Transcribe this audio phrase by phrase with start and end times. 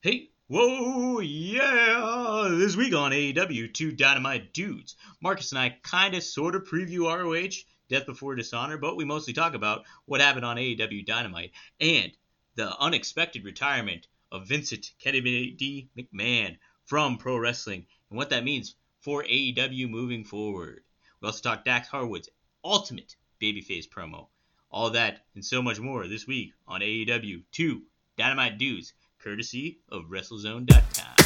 [0.00, 2.46] Hey, whoa, yeah!
[2.52, 4.94] This week on AEW, two dynamite dudes.
[5.20, 9.32] Marcus and I kind of sort of preview ROH, Death Before Dishonor, but we mostly
[9.32, 11.50] talk about what happened on AEW Dynamite
[11.80, 12.12] and
[12.54, 19.24] the unexpected retirement of Vincent Kennedy McMahon from pro wrestling and what that means for
[19.24, 20.84] AEW moving forward.
[21.20, 22.28] We also talk Dax Harwood's
[22.62, 24.28] ultimate babyface promo.
[24.70, 27.82] All that and so much more this week on AEW 2
[28.16, 28.92] Dynamite Dudes
[29.28, 31.16] courtesy of WrestleZone.com.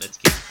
[0.00, 0.43] Let's get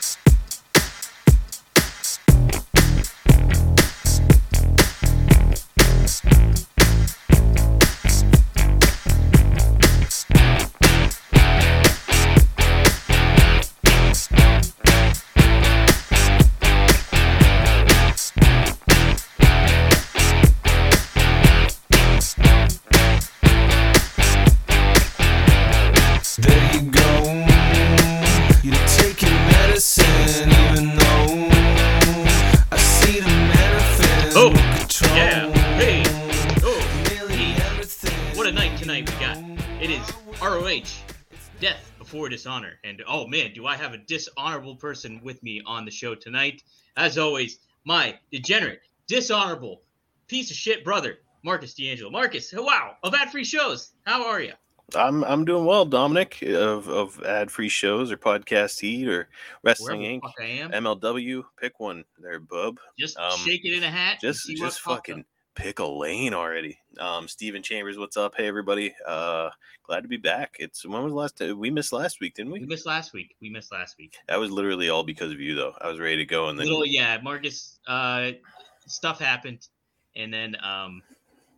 [43.34, 46.62] man, do I have a dishonorable person with me on the show tonight.
[46.98, 49.81] As always, my degenerate, dishonorable,
[50.27, 52.11] piece of shit brother, Marcus D'Angelo.
[52.11, 53.93] Marcus, wow, of ad free shows.
[54.05, 54.54] How are you?
[54.95, 59.27] I'm I'm doing well, Dominic, of of ad free shows or podcast heat or
[59.63, 60.31] Wrestling Wherever Inc.
[60.39, 60.71] I am.
[60.71, 61.43] MLW.
[61.59, 62.77] Pick one there, bub.
[62.99, 64.19] Just um, shake it in a hat.
[64.22, 65.25] Just just fucking
[65.56, 66.78] pick a lane already.
[67.00, 68.35] Um, Steven Chambers, what's up?
[68.38, 68.94] Hey everybody.
[69.07, 69.50] Uh,
[69.84, 70.56] glad to be back.
[70.59, 72.66] It's when was the last time we missed last week, didn't We we?
[72.66, 73.35] missed last week.
[73.41, 74.16] We missed last week.
[74.28, 75.73] That was literally all because of you, though.
[75.79, 77.79] I was ready to go, and then Little yeah, Marcus.
[77.88, 78.31] Uh,
[78.88, 79.67] stuff happened,
[80.16, 81.01] and then um,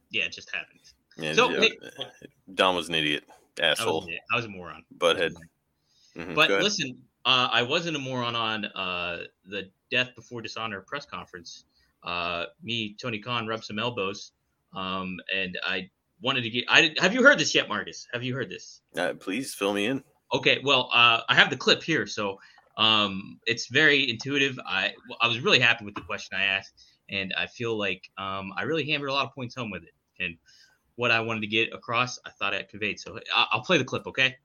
[0.09, 0.79] yeah, it just happened.
[1.17, 1.79] yeah, so, yeah, hey-
[2.53, 3.23] Dom was an idiot,
[3.59, 4.83] I was, asshole, I was a moron.
[4.97, 5.33] butthead.
[6.15, 11.05] Mhm, But listen, uh, I wasn't a moron on uh, the Death Before Dishonor press
[11.05, 11.65] conference.
[12.03, 14.31] Uh, me, Tony Khan, rubbed some elbows,
[14.73, 15.89] um, and I
[16.21, 16.65] wanted to get.
[16.67, 18.08] I did, have you heard this yet, Marcus?
[18.14, 18.81] Have you heard this?
[18.98, 20.03] Uh, please fill me in.
[20.33, 22.39] Okay, well, uh, I have the clip here, so
[22.77, 24.59] um, it's very intuitive.
[24.65, 26.73] I I was really happy with the question I asked,
[27.09, 29.93] and I feel like um, I really hammered a lot of points home with it,
[30.20, 30.36] and
[30.95, 32.99] what I wanted to get across, I thought I conveyed.
[32.99, 34.37] So I- I'll play the clip, okay?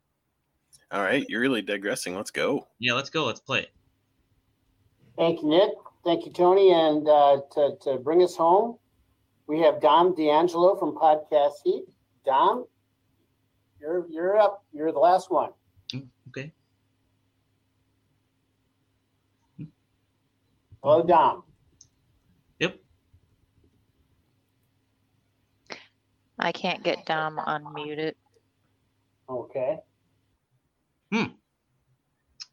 [0.91, 2.17] All right, you're really digressing.
[2.17, 2.67] Let's go.
[2.81, 3.25] Yeah, let's go.
[3.25, 3.71] Let's play it.
[5.17, 5.71] Thank you, Nick.
[6.05, 6.73] Thank you, Tony.
[6.73, 8.79] And uh, to, to bring us home,
[9.51, 11.83] we have Dom D'Angelo from Podcast Heat.
[12.25, 12.67] Dom,
[13.81, 14.65] you're you're up.
[14.73, 15.51] You're the last one.
[15.93, 16.53] Mm, Okay.
[20.85, 21.43] Hello, Dom.
[22.61, 22.79] Yep.
[26.39, 28.13] I can't get Dom unmuted.
[29.29, 29.79] Okay.
[31.13, 31.25] Hmm.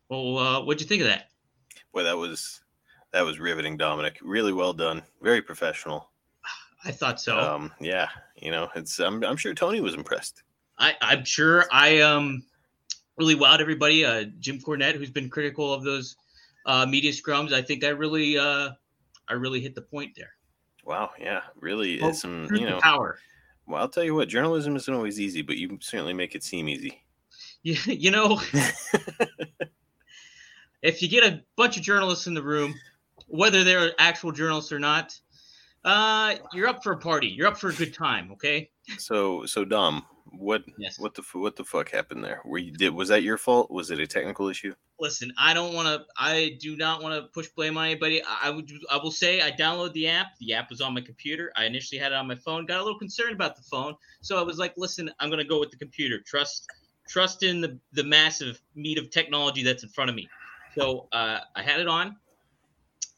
[0.09, 1.27] Well, uh, what'd you think of that?
[1.93, 2.61] Boy, that was
[3.13, 4.17] that was riveting, Dominic.
[4.23, 5.03] Really well done.
[5.21, 6.09] Very professional.
[6.85, 7.37] I thought so.
[7.37, 10.43] Um, yeah, you know, it's I'm I'm sure Tony was impressed.
[10.77, 12.43] I, I'm sure I um
[13.17, 14.05] really wowed everybody.
[14.05, 16.15] Uh, Jim Cornette, who's been critical of those
[16.65, 18.69] uh, media scrums, I think I really uh,
[19.27, 20.31] I really hit the point there.
[20.85, 22.79] Wow, yeah, really Well, is some you know.
[22.79, 23.19] power.
[23.65, 26.69] Well, I'll tell you what, journalism isn't always easy, but you certainly make it seem
[26.69, 27.03] easy.
[27.63, 28.39] You, you know,
[30.81, 32.73] if you get a bunch of journalists in the room,
[33.27, 35.19] whether they're actual journalists or not,
[35.87, 37.27] uh, you're up for a party.
[37.27, 38.31] You're up for a good time.
[38.33, 38.69] Okay.
[38.97, 40.99] So, so Dom, what Yes.
[40.99, 42.41] what the what the fuck happened there?
[42.45, 43.71] Were you did was that your fault?
[43.71, 44.73] Was it a technical issue?
[44.99, 46.05] listen, I don't want to.
[46.17, 48.21] I do not want to push blame on anybody.
[48.23, 48.71] I, I would.
[48.91, 50.37] I will say I downloaded the app.
[50.39, 51.51] The app was on my computer.
[51.55, 52.65] I initially had it on my phone.
[52.65, 55.59] Got a little concerned about the phone, so I was like, "Listen, I'm gonna go
[55.59, 56.19] with the computer.
[56.25, 56.67] Trust,
[57.07, 60.27] trust in the the massive meat of technology that's in front of me."
[60.75, 62.15] So uh, I had it on.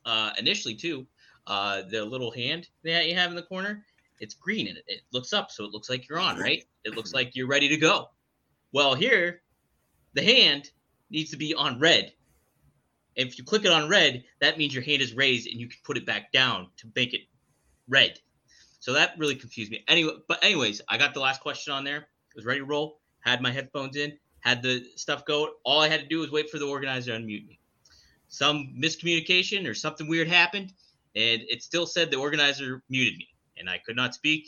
[0.06, 1.06] Uh, initially, too,
[1.50, 3.84] uh, the little hand that you have in the corner,
[4.20, 6.64] it's green and it, looks up, so it looks like you're on, right?
[6.86, 8.10] It looks like you're ready to go.
[8.72, 9.42] Well, here,
[10.14, 10.70] the hand
[11.10, 12.14] needs to be on red.
[13.16, 15.80] If you click it on red, that means your hand is raised and you can
[15.84, 17.22] put it back down to make it
[17.88, 18.20] red.
[18.80, 19.84] So that really confused me.
[19.88, 22.08] Anyway, but anyways, I got the last question on there.
[22.36, 23.02] Was ready to roll.
[23.22, 24.18] Had my headphones in.
[24.40, 25.50] Had the stuff go.
[25.66, 27.60] All I had to do was wait for the organizer to unmute me.
[28.30, 30.72] Some miscommunication or something weird happened,
[31.16, 33.28] and it still said the organizer muted me,
[33.58, 34.48] and I could not speak,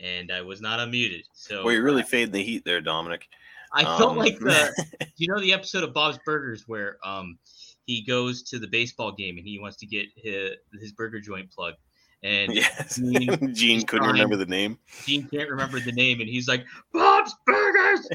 [0.00, 1.22] and I was not unmuted.
[1.32, 3.28] So well, you're really uh, fading the heat there, Dominic.
[3.72, 4.72] I felt Um, like the
[5.16, 7.38] you know the episode of Bob's Burgers where um
[7.86, 11.50] he goes to the baseball game and he wants to get his, his burger joint
[11.50, 11.76] plugged
[12.22, 14.78] and yes, Gene Gene couldn't trying- remember the name.
[15.04, 18.08] Gene can't remember the name and he's like Bob's Burgers,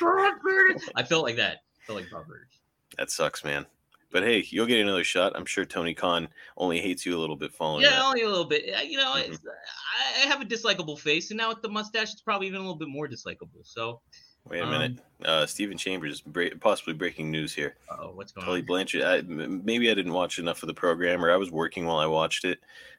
[0.00, 0.88] Bob's Burgers.
[0.94, 1.58] I felt like that.
[1.86, 2.60] Felt like Bob Burgers.
[2.96, 3.66] That sucks, man.
[4.12, 5.32] But hey, you'll get another shot.
[5.34, 6.28] I'm sure Tony Khan
[6.58, 8.04] only hates you a little bit following Yeah, that.
[8.04, 8.66] only a little bit.
[8.86, 9.28] You know, Mhm.
[9.32, 12.58] it's, I I have a dislikable face, and now with the mustache, it's probably even
[12.58, 13.64] a little bit more dislikable.
[13.64, 14.00] So,
[14.44, 14.98] Wait a Um, minute.
[15.24, 17.76] Uh, Stephen Chambers, bra- possibly breaking news here.
[17.88, 18.66] uh, what's going Tully on?
[18.66, 19.02] Tully Blanchard.
[19.02, 21.98] I, m- maybe I didn't watch enough of the program, or I was working while
[21.98, 22.58] I watched it.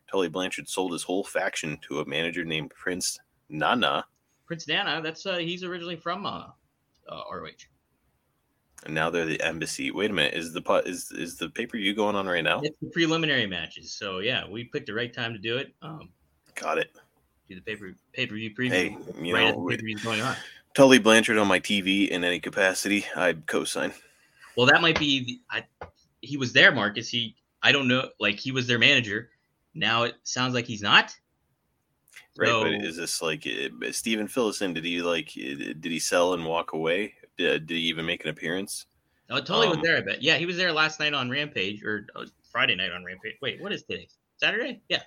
[0.10, 3.20] Tully Blanchard sold his whole faction to a manager named Prince
[3.50, 4.06] Nana,
[4.46, 5.02] Prince Nana.
[5.04, 6.46] That's uh, he's originally from uh,
[7.10, 7.50] uh, ROH.
[8.86, 9.92] And now they're the embassy.
[9.92, 10.34] Wait a minute.
[10.34, 12.62] Is the pu- is is the pay per view going on right now?
[12.64, 13.92] It's the preliminary matches.
[13.94, 15.74] So yeah, we picked the right time to do it.
[15.82, 16.10] Um,
[16.56, 16.92] Got it.
[17.50, 18.70] do the pay per pay per view preview.
[18.70, 20.36] Hey, you right know, as the pay per view is going on.
[20.74, 23.94] Tully Blanchard on my TV in any capacity, I'd co-sign.
[24.58, 25.24] Well, that might be.
[25.24, 25.42] The,
[25.82, 25.88] I,
[26.22, 27.10] he was there, Marcus.
[27.10, 27.36] He.
[27.62, 28.10] I don't know.
[28.20, 29.30] Like he was their manager.
[29.76, 31.16] Now it sounds like he's not.
[32.38, 34.74] Right, So- but is this like uh, Stephen Phillison?
[34.74, 37.14] Did he like uh, did he sell and walk away?
[37.38, 38.86] Did, did he even make an appearance?
[39.30, 39.98] Oh, Tully was Um, there.
[39.98, 40.22] I bet.
[40.22, 43.36] Yeah, he was there last night on Rampage or uh, Friday night on Rampage.
[43.42, 44.08] Wait, what is today?
[44.38, 44.82] Saturday?
[44.90, 45.02] Yeah.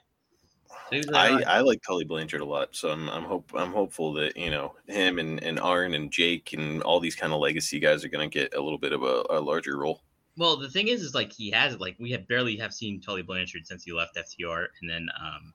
[0.91, 3.73] So was there I, I like Tully Blanchard a lot, so I'm I'm hope I'm
[3.73, 7.41] hopeful that you know him and and Arn and Jake and all these kind of
[7.41, 10.03] legacy guys are gonna get a little bit of a, a larger role.
[10.37, 13.23] Well, the thing is, is like he has like we have barely have seen Tully
[13.23, 15.55] Blanchard since he left FTR, and then um,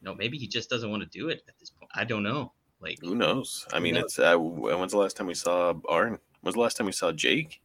[0.00, 1.90] you know maybe he just doesn't want to do it at this point.
[1.94, 2.52] I don't know.
[2.80, 3.66] Like Who knows?
[3.72, 4.04] I Who mean, knows?
[4.04, 6.18] it's uh, when's the last time we saw Arn?
[6.42, 7.60] When's the last time we saw Jake?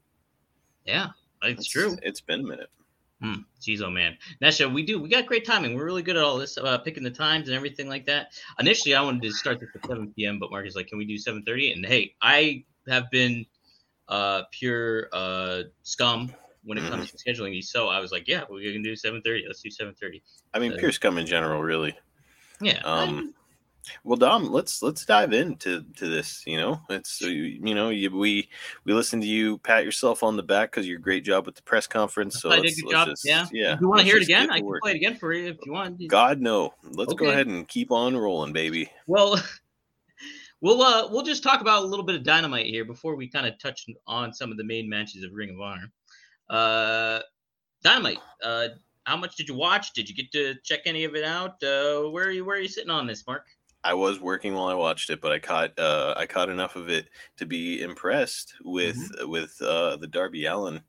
[0.85, 1.09] yeah,
[1.43, 1.97] it's true.
[2.01, 2.69] It's been a minute.
[3.21, 3.35] Hmm.
[3.61, 4.99] Jeez, oh man, Nesha, we do.
[4.99, 5.75] We got great timing.
[5.75, 8.33] We're really good at all this, uh, picking the times and everything like that.
[8.59, 11.05] Initially, I wanted to start this at 7 p.m., but Mark is like, "Can we
[11.05, 13.45] do 7:30?" And hey, I have been
[14.09, 16.33] uh, pure uh, scum
[16.65, 19.43] when it comes to scheduling these, so I was like, "Yeah, we can do 7:30.
[19.47, 20.21] Let's do 7:30."
[20.53, 21.95] I mean, Pierce Gum in general, really.
[22.59, 22.81] Yeah.
[22.83, 23.33] Um,
[24.03, 26.43] well, Dom, let's let's dive into to this.
[26.45, 28.49] You know, it's you, know you, we
[28.85, 31.61] we listen to you pat yourself on the back because you're great job with the
[31.63, 32.41] press conference.
[32.41, 33.07] So I did good job.
[33.09, 33.47] just- yeah.
[33.51, 33.73] yeah.
[33.73, 34.49] If you want to hear it again?
[34.49, 36.07] I can play it again for you if you want.
[36.07, 36.73] God no.
[36.83, 38.89] Let's go ahead and keep on rolling, baby.
[39.07, 39.41] Well,
[40.61, 43.45] we'll uh, we'll just talk about a little bit of dynamite here before we kind
[43.45, 45.91] of touch on some of the main matches of Ring of Honor.
[46.49, 47.19] Uh,
[47.83, 48.19] dynamite.
[48.43, 48.69] Uh,
[49.05, 49.91] how much did you watch?
[49.93, 51.61] Did you get to check any of it out?
[51.61, 52.45] Uh, where are you?
[52.45, 53.45] Where are you sitting on this, Mark?
[53.83, 56.89] I was working while I watched it, but I caught uh, I caught enough of
[56.89, 59.29] it to be impressed with Mm-hmm.
[59.29, 60.81] with uh, the Darby Allin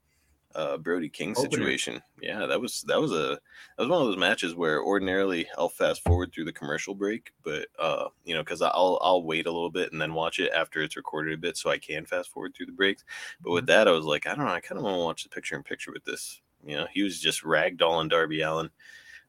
[0.55, 1.65] uh, Brody King Opener.
[1.65, 2.03] situation.
[2.23, 3.31] Yeah, that was that was a
[3.77, 7.33] that was one of those matches where ordinarily I'll fast forward through the commercial break,
[7.43, 10.53] but uh, you know because I'll I'll wait a little bit and then watch it
[10.53, 13.05] after it's recorded a bit so I can fast forward through the breaks.
[13.41, 15.23] But with that, I was like, I don't know, I kind of want to watch
[15.25, 16.41] the picture in picture with this.
[16.65, 18.71] You know, he was just ragdolling Darby Allin.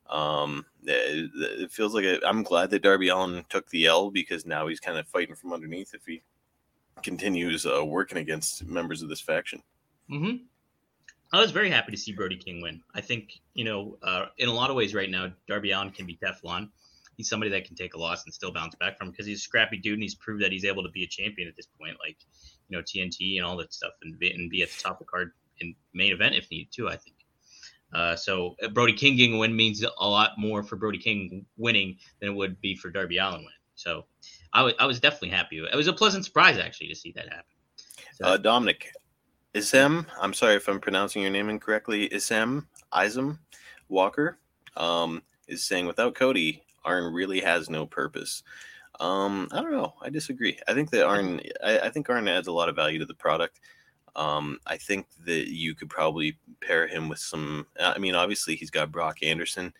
[0.09, 4.67] Um, it, it feels like I'm glad that Darby Allin took the L because now
[4.67, 6.21] he's kind of fighting from underneath if he
[7.03, 9.61] continues uh, working against members of this faction.
[10.11, 10.37] Mm-hmm.
[11.33, 12.81] I was very happy to see Brody King win.
[12.93, 16.05] I think you know, uh, in a lot of ways, right now, Darby Allin can
[16.05, 16.69] be Teflon.
[17.17, 19.41] He's somebody that can take a loss and still bounce back from because he's a
[19.43, 21.97] scrappy dude and he's proved that he's able to be a champion at this point,
[21.99, 22.17] like
[22.69, 24.99] you know TNT and all that stuff, and be, and be at the top of
[24.99, 26.89] the card in main event if needed too.
[26.89, 27.14] I think.
[27.93, 31.45] Uh, so uh, Brody King getting a win means a lot more for Brody King
[31.57, 33.49] winning than it would be for Darby Allin winning.
[33.75, 34.05] So
[34.53, 35.57] I was definitely happy.
[35.57, 37.43] It was a pleasant surprise actually to see that happen.
[38.13, 38.91] So, Uh, Dominic,
[39.53, 42.09] Isem, I'm sorry if I'm pronouncing your name incorrectly.
[42.09, 43.37] Isem, Isem
[43.89, 44.39] Walker,
[44.77, 48.43] um, is saying without Cody, Arn really has no purpose.
[49.01, 49.93] Um, I don't know.
[50.01, 50.57] I disagree.
[50.69, 53.13] I think that Arn, I, I think Arn adds a lot of value to the
[53.13, 53.59] product.
[54.15, 57.67] Um, I think that you could probably pair him with some.
[57.79, 59.73] I mean, obviously he's got Brock Anderson.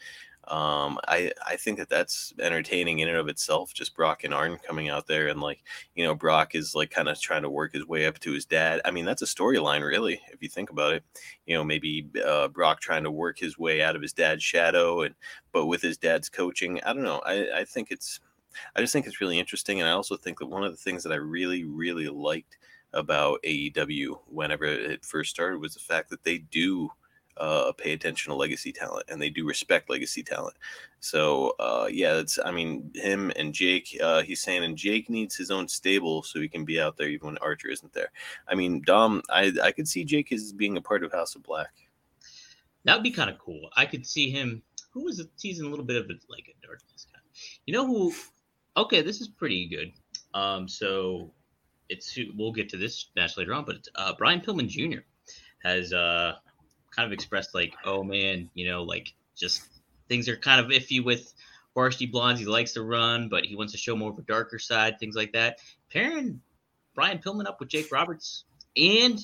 [0.47, 3.73] Um, I I think that that's entertaining in and of itself.
[3.73, 5.63] Just Brock and Arn coming out there and like
[5.95, 8.45] you know Brock is like kind of trying to work his way up to his
[8.45, 8.79] dad.
[8.85, 11.03] I mean that's a storyline really if you think about it.
[11.47, 15.01] You know maybe uh, Brock trying to work his way out of his dad's shadow
[15.01, 15.15] and
[15.51, 16.79] but with his dad's coaching.
[16.83, 17.21] I don't know.
[17.25, 18.19] I I think it's
[18.75, 21.03] I just think it's really interesting and I also think that one of the things
[21.03, 22.57] that I really really liked
[22.95, 26.89] about AEW whenever it first started was the fact that they do
[27.37, 30.55] uh, pay attention to legacy talent and they do respect legacy talent.
[30.99, 33.97] So uh, yeah, it's I mean him and Jake.
[34.01, 37.09] Uh, he's saying and Jake needs his own stable so he can be out there
[37.09, 38.11] even when Archer isn't there.
[38.47, 41.43] I mean Dom, I I could see Jake as being a part of House of
[41.43, 41.73] Black.
[42.85, 43.69] That would be kind of cool.
[43.75, 44.61] I could see him.
[44.91, 47.19] Who was a, teasing a little bit of a, like a darkness guy?
[47.65, 48.13] You know who?
[48.77, 49.91] Okay, this is pretty good.
[50.33, 51.31] Um, so
[51.89, 54.99] it's we'll get to this match later on, but uh, Brian Pillman Jr.
[55.63, 56.35] has uh
[56.95, 59.63] kind of expressed like, oh man, you know, like just
[60.07, 61.33] things are kind of iffy with
[61.73, 62.39] Varsity Blondes.
[62.39, 65.15] He likes to run, but he wants to show more of a darker side, things
[65.15, 65.59] like that.
[65.91, 66.41] Pairing
[66.93, 68.45] Brian Pillman up with Jake Roberts
[68.77, 69.19] and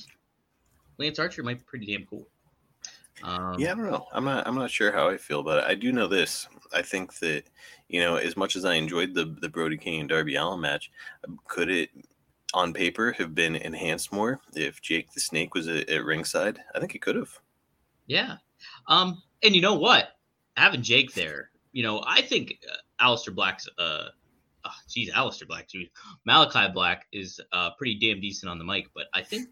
[0.98, 2.28] Lance Archer might be pretty damn cool.
[3.24, 4.08] Um, Yeah, I don't know.
[4.12, 4.48] I'm not.
[4.48, 5.64] I'm not sure how I feel about it.
[5.66, 6.48] I do know this.
[6.74, 7.44] I think that
[7.88, 10.92] you know, as much as I enjoyed the the Brody King and Darby Allin match,
[11.48, 11.90] could it,
[12.54, 16.60] on paper, have been enhanced more if Jake the Snake was at, at ringside?
[16.76, 17.40] I think he could have.
[18.08, 18.36] Yeah.
[18.88, 20.10] Um, and you know what?
[20.58, 24.10] Having Jake there, you know, I think uh, Aleister Black's, uh,
[24.66, 25.90] oh, geez, Aleister Black, geez,
[26.26, 29.48] Malachi Black is uh, pretty damn decent on the mic, but I think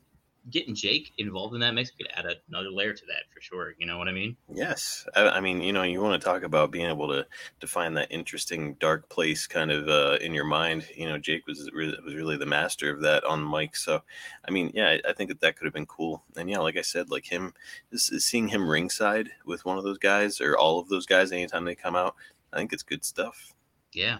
[0.50, 3.75] getting Jake involved in that mix could add another layer to that for sure.
[3.77, 4.38] You know what I mean?
[4.53, 7.25] Yes, I, I mean, you know, you want to talk about being able to
[7.60, 10.88] to find that interesting dark place kind of uh, in your mind.
[10.96, 13.75] You know, Jake was really, was really the master of that on mic.
[13.75, 14.01] So,
[14.48, 16.24] I mean, yeah, I, I think that that could have been cool.
[16.36, 17.53] And yeah, like I said, like him,
[17.91, 21.65] just seeing him ringside with one of those guys or all of those guys anytime
[21.65, 22.15] they come out,
[22.53, 23.53] I think it's good stuff.
[23.93, 24.19] Yeah.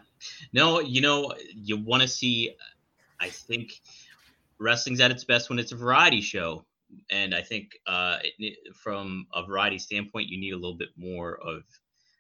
[0.52, 2.56] No, you know, you want to see,
[3.20, 3.82] I think
[4.60, 6.66] wrestling's at its best when it's a variety show.
[7.12, 11.40] And I think uh, it, from a variety standpoint, you need a little bit more
[11.46, 11.64] of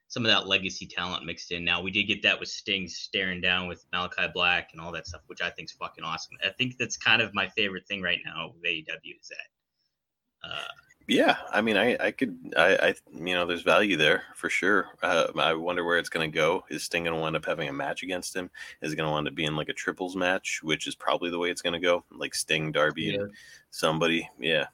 [0.08, 1.63] some of that legacy talent mixed in.
[1.63, 5.08] Now, we did get that with Sting staring down with Malachi Black and all that
[5.08, 6.38] stuff, which I think is fucking awesome.
[6.43, 10.50] I think that's kind of my favorite thing right now with AEW is that.
[10.50, 10.63] Uh,
[11.10, 14.88] Yeah, I mean, I, I could, I, I, you know, there's value there for sure.
[15.01, 16.63] Uh, I wonder where it's going to go.
[16.70, 18.50] Is Sting going to wind up having a match against him?
[18.82, 21.39] Is it going to wind up being like a triples match, which is probably the
[21.39, 23.32] way it's going to go, like Sting, Darby, and
[23.72, 24.30] somebody?
[24.39, 24.68] Yeah.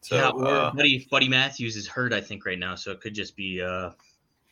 [0.00, 2.74] So yeah, or uh, Buddy, Buddy Matthews is hurt, I think, right now.
[2.74, 3.90] So it could just be uh,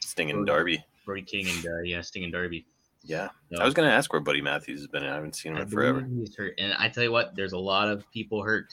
[0.00, 0.82] Sting and Darby.
[1.04, 2.64] Brody King and uh, yeah, Sting and Darby.
[3.04, 5.02] Yeah, So, I was going to ask where Buddy Matthews has been.
[5.02, 6.06] I haven't seen him I in forever.
[6.08, 6.54] he's hurt.
[6.58, 8.72] And I tell you what, there's a lot of people hurt.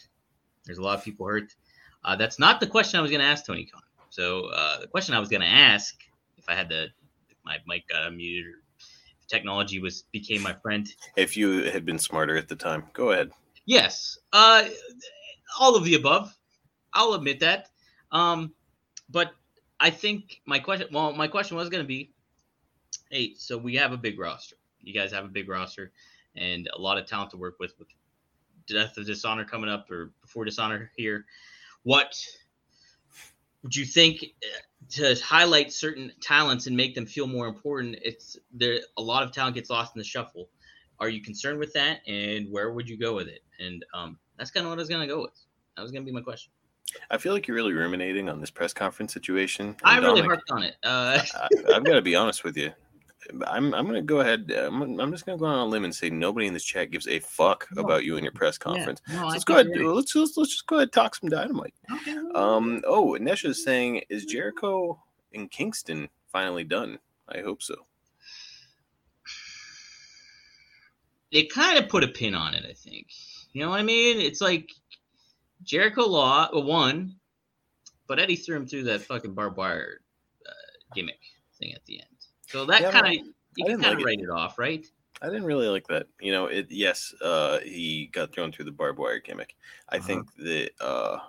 [0.65, 1.55] There's a lot of people hurt.
[2.03, 3.81] Uh, that's not the question I was going to ask Tony Khan.
[4.09, 5.95] So uh, the question I was going to ask,
[6.37, 6.85] if I had the,
[7.29, 8.63] if my mic got unmuted or
[9.19, 13.11] if technology was became my friend, If you had been smarter at the time, go
[13.11, 13.31] ahead.
[13.65, 14.17] Yes.
[14.33, 14.65] Uh,
[15.59, 16.35] all of the above.
[16.93, 17.67] I'll admit that.
[18.11, 18.53] Um,
[19.09, 19.31] but
[19.79, 22.11] I think my question, well, my question was going to be,
[23.11, 24.55] hey, so we have a big roster.
[24.81, 25.91] You guys have a big roster
[26.35, 27.77] and a lot of talent to work with.
[27.77, 27.87] With
[28.67, 31.25] Death of Dishonor coming up or before Dishonor here,
[31.89, 32.23] what
[33.63, 34.59] would you think uh,
[34.91, 37.95] to highlight certain talents and make them feel more important?
[38.03, 38.81] It's there.
[38.97, 40.49] A lot of talent gets lost in the shuffle.
[40.99, 43.39] Are you concerned with that, and where would you go with it?
[43.59, 45.33] And um, that's kind of what I was gonna go with.
[45.75, 46.51] That was gonna be my question.
[47.09, 49.75] I feel like you're really ruminating on this press conference situation.
[49.83, 50.75] I really harped on it.
[50.83, 52.71] Uh, I, I've got to be honest with you.
[53.47, 54.51] I'm I'm gonna go ahead.
[54.57, 57.07] I'm, I'm just gonna go on a limb and say nobody in this chat gives
[57.07, 57.81] a fuck No.
[57.83, 59.01] about you and your press conference.
[59.07, 59.67] Yeah, no, So let's go ahead.
[59.73, 59.95] you're right.
[59.95, 61.73] Let's, let's let's just go ahead and talk some dynamite.
[61.91, 62.15] Okay.
[62.35, 62.81] Um.
[62.87, 65.01] Oh, Nesha is saying, is Jericho
[65.33, 66.97] in Kingston finally done?
[67.27, 67.75] I hope so.
[71.31, 72.65] they kind of put a pin on it.
[72.67, 73.07] I think.
[73.53, 74.19] You know what I mean?
[74.19, 74.69] It's like
[75.63, 77.15] Jericho Law uh, won,
[78.07, 80.01] but Eddie threw him through that fucking barbed wire
[80.47, 80.51] uh,
[80.95, 81.19] gimmick
[81.59, 82.05] thing at the end.
[82.49, 83.13] So that Yeah, kind of
[83.55, 84.05] you can kind of it.
[84.05, 84.85] write it off, right?
[85.21, 86.07] I didn't really like that.
[86.21, 86.71] You know, it.
[86.71, 89.55] Yes, uh, he got thrown through the barbed wire gimmick.
[89.89, 90.05] I Uh-huh.
[90.07, 91.19] think that uh,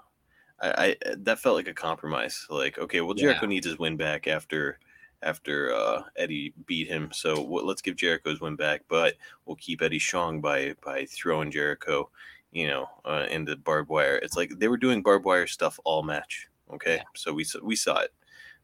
[0.60, 2.46] I, I that felt like a compromise.
[2.50, 3.22] Like, okay, well, Yeah.
[3.22, 4.78] Jericho needs his win back after
[5.22, 7.10] after uh, Eddie beat him.
[7.12, 11.06] So w- let's give Jericho his win back, but we'll keep Eddie strong by by
[11.06, 12.10] throwing Jericho,
[12.52, 14.16] you know, uh, into barbed wire.
[14.16, 16.48] It's like they were doing barbed wire stuff all match.
[16.72, 17.04] Okay, Yeah.
[17.16, 18.14] so we we saw it.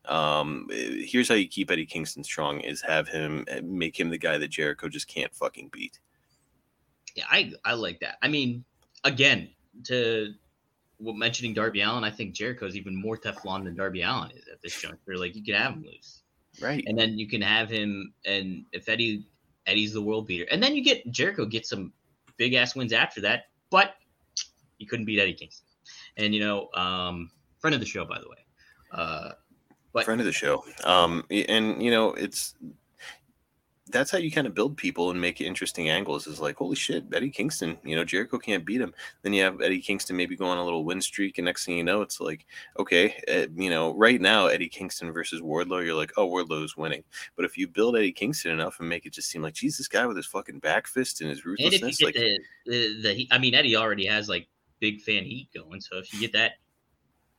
[0.08, 4.10] Um, eh, here's how you keep Eddie Kingston strong: is have him eh, make him
[4.10, 5.98] the guy that Jericho just can't fucking beat.
[7.14, 8.18] Yeah, I I like that.
[8.22, 8.64] I mean,
[9.04, 9.50] again,
[9.84, 10.34] to
[11.00, 14.80] mentioning Darby Allin, I think Jericho's even more Teflon than Darby Allin is at this
[14.80, 15.16] juncture.
[15.16, 16.22] Like you can have him loose,
[16.60, 16.84] Right.
[16.86, 19.24] and then you can have him, and if Eddie
[19.66, 21.92] Eddie's the world beater, and then you get Jericho get some
[22.36, 23.94] big ass wins after that, but
[24.78, 25.66] you couldn't beat Eddie Kingston,
[26.16, 28.36] and you know, um, friend of the show by the way.
[28.92, 29.32] Uh,
[29.96, 30.64] but friend of the show.
[30.84, 32.54] Um, and you know, it's
[33.88, 36.26] that's how you kind of build people and make interesting angles.
[36.26, 37.78] Is like, holy shit, Eddie Kingston.
[37.84, 38.92] You know, Jericho can't beat him.
[39.22, 41.76] Then you have Eddie Kingston maybe go on a little win streak, and next thing
[41.76, 42.46] you know, it's like,
[42.78, 47.04] okay, uh, you know, right now Eddie Kingston versus Wardlow, you're like, oh, Wardlow's winning.
[47.36, 49.88] But if you build Eddie Kingston enough and make it just seem like, geez, this
[49.88, 52.40] guy with his fucking back fist and his and if you ruthlessness, get like, the,
[52.66, 54.48] the the I mean Eddie already has like
[54.80, 56.52] big fan heat going, so if you get that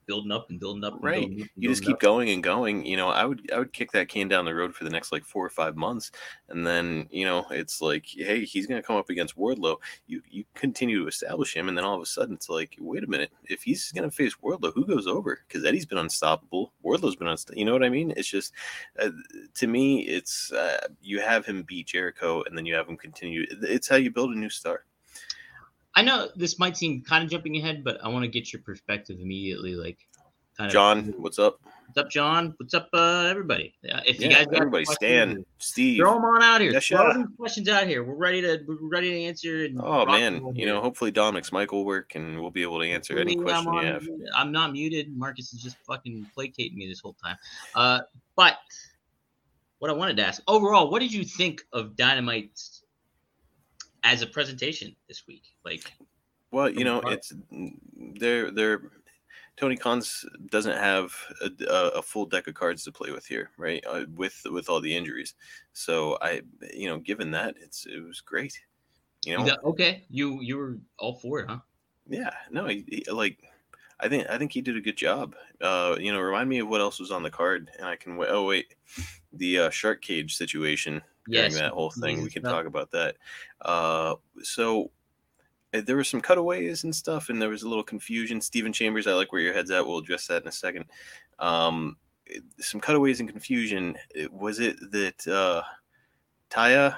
[0.08, 1.14] building up and building up, and Right.
[1.14, 3.92] building up you just keep going and going you know i would i would kick
[3.92, 6.12] that can down the road for the next like four or five months
[6.50, 9.78] and then you know it's like hey he's going to come up against wardlow.
[10.08, 13.04] You you continue to establish him and then all of a sudden it's like wait
[13.04, 15.42] a minute if he's going to face wardlow who goes over?
[15.48, 16.74] Because eddie's been unstoppable.
[16.84, 18.12] Wardlow's been unstoppable you know what i mean?
[18.18, 18.54] It's just
[19.00, 19.10] uh,
[19.56, 23.46] to me it's uh, you have him beat jericho and then you have him continue
[23.50, 24.86] it's how you build a new star
[25.98, 28.62] I know this might seem kind of jumping ahead, but I want to get your
[28.62, 29.74] perspective immediately.
[29.74, 29.98] Like,
[30.56, 31.60] kind of John, what's up?
[31.88, 32.54] what's up, John?
[32.58, 33.74] What's up, uh, everybody?
[33.92, 35.98] Uh, if you guys everybody, Stan, Steve.
[35.98, 36.80] throw them on out here.
[36.80, 37.14] Throw yeah.
[37.18, 38.04] these questions out here.
[38.04, 39.66] We're ready to we're ready to answer.
[39.66, 42.86] And Oh man, you know, hopefully Dominic's mic will work and we'll be able to
[42.86, 44.08] answer any Hopefully question you have.
[44.36, 45.18] I'm not muted.
[45.18, 47.38] Marcus is just fucking placating me this whole time.
[47.74, 48.02] Uh,
[48.36, 48.58] but
[49.80, 52.52] what I wanted to ask overall, what did you think of Dynamite
[54.08, 55.44] as a presentation this week?
[55.66, 55.94] Like,
[56.52, 57.34] Well, you know, it's
[58.20, 58.82] they're they're
[59.58, 63.84] Tony Khan's doesn't have a, a, full deck of cards to play with here, right?
[63.88, 65.34] Uh, with with all the injuries,
[65.74, 66.42] so I,
[66.74, 68.58] you know, given that, it's it was great.
[69.26, 71.58] You know, okay, you you were all for it, huh?
[72.08, 73.40] yeah, no, he, he- like
[74.00, 75.36] I think I think he did a good job.
[75.60, 78.16] Uh, you know, remind me of what else was on the card, and I can
[78.16, 78.30] wait.
[78.30, 78.76] Oh wait,
[79.34, 81.60] the uh, shark cage situation during Yes.
[81.60, 82.22] that whole thing.
[82.24, 83.16] We can talk about that.
[83.62, 84.92] Uh, so
[85.74, 88.40] uh, there were some cutaways and stuff, and there was a little confusion.
[88.42, 89.86] Stephen Chambers, I like where your head's at.
[89.86, 90.86] We'll address that in a second.
[91.40, 91.98] Um,
[92.60, 93.98] some cutaways and confusion.
[94.32, 95.64] Was it that uh,
[96.50, 96.98] Taya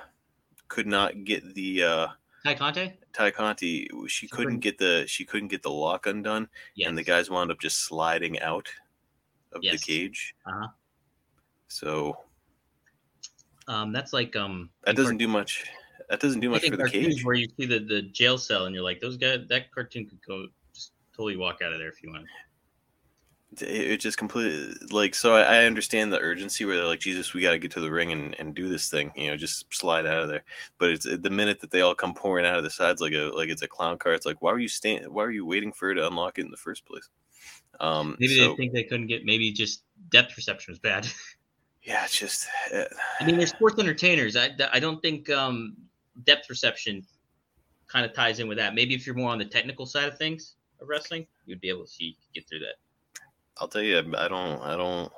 [0.67, 2.07] could not get the uh,
[2.45, 2.93] Ty Conte?
[3.13, 3.89] Ty Conti?
[4.07, 6.87] She couldn't couldn't- get the she couldn't get the lock undone, Yes.
[6.89, 8.67] and the guys wound up just sliding out
[9.51, 9.73] of Yes.
[9.73, 10.35] the cage.
[10.45, 10.67] Uh-huh.
[11.67, 12.17] So
[13.69, 14.69] Um, that's like um.
[14.83, 15.63] that doesn't do much.
[16.09, 17.23] That doesn't do much for the cage.
[17.23, 20.19] where you see the, the jail cell and you're like, those guys, that cartoon could
[20.27, 22.25] go just totally walk out of there if you want.
[23.61, 27.33] it, it just completely like so I, I understand the urgency where they're like jesus
[27.33, 29.65] we got to get to the ring and, and do this thing you know just
[29.73, 30.43] slide out of there
[30.77, 33.31] but it's the minute that they all come pouring out of the sides like a
[33.35, 35.71] like it's a clown car it's like why were you staying why were you waiting
[35.71, 37.09] for her to unlock it in the first place
[37.79, 39.25] um Maybe so, they think they couldn't get.
[39.25, 41.07] Maybe just depth perception was bad.
[41.89, 42.83] yeah it's just uh,
[43.19, 44.37] I mean, they're sports entertainers.
[44.37, 45.75] I, I don't think um,
[46.25, 47.03] depth perception
[47.87, 48.75] kind of ties in with that.
[48.75, 51.81] Maybe if you're more on the technical side of things of wrestling, you'd be able
[51.83, 52.75] to see get through that.
[53.59, 55.11] i'll tell you i don't i don't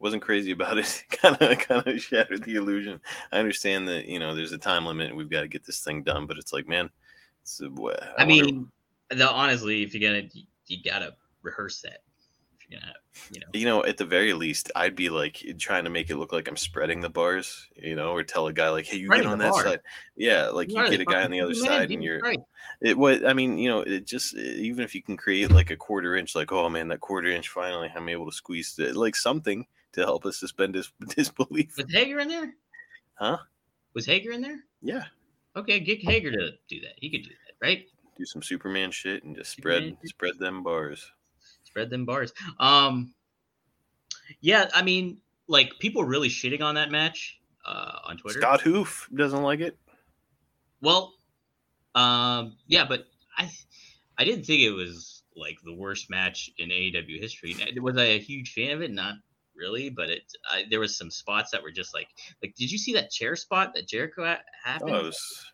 [0.00, 2.98] wasn't crazy about it kind of kind of shattered the illusion
[3.32, 5.80] i understand that you know there's a time limit and we've got to get this
[5.84, 6.88] thing done but it's like man
[7.42, 8.68] it's, uh, wha- I, wonder- mean,
[9.10, 12.00] the, honestly, if you're gonna, you, you gotta rehearse that.
[12.70, 12.94] Gonna,
[13.32, 16.16] you know, you know, at the very least, I'd be like trying to make it
[16.16, 19.06] look like I'm spreading the bars, you know, or tell a guy like, "Hey, you
[19.06, 19.64] Spreading get on that bar?
[19.64, 19.80] side."
[20.16, 22.20] Yeah, like You you get a guy on the other man, side, and you're.
[22.20, 22.40] Christ.
[22.80, 25.70] It what I mean, you know, it just eh, even if you can create like
[25.70, 28.96] a quarter inch, like, oh man, that quarter inch finally, I'm able to squeeze it,
[28.96, 31.76] like something to help us suspend dis- disbelief.
[31.76, 32.54] Was Hager in there?
[33.14, 33.38] Huh?
[33.94, 34.60] Was Hager in there?
[34.80, 35.04] Yeah,
[35.56, 36.92] Okay, get Hager to do that.
[36.96, 37.86] He could do that, right?
[38.16, 40.08] do some Superman shit and just Superman spread shit.
[40.10, 41.10] spread them bars.
[41.70, 42.32] Spread them bars.
[42.58, 43.14] Um,
[44.40, 48.40] yeah, I mean, like people really shitting on that match uh, on Twitter.
[48.40, 49.78] Scott Hoof doesn't like it.
[50.82, 51.14] Well,
[51.94, 53.04] um, yeah, but
[53.36, 53.50] I,
[54.18, 57.56] I didn't think it was like the worst match in AEW history.
[57.80, 58.90] Was I a huge fan of it?
[58.90, 59.14] Not
[59.56, 60.22] really, but it.
[60.50, 62.08] I, there was some spots that were just like,
[62.42, 64.90] like, did you see that chair spot that Jericho ha- Oh, happened?
[64.90, 65.46] it was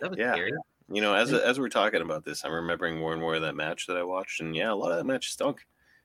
[0.00, 0.32] that was yeah.
[0.32, 0.52] scary.
[0.92, 3.54] You know, as as we're talking about this, I'm remembering more and more of that
[3.54, 5.64] match that I watched, and yeah, a lot of that match stunk.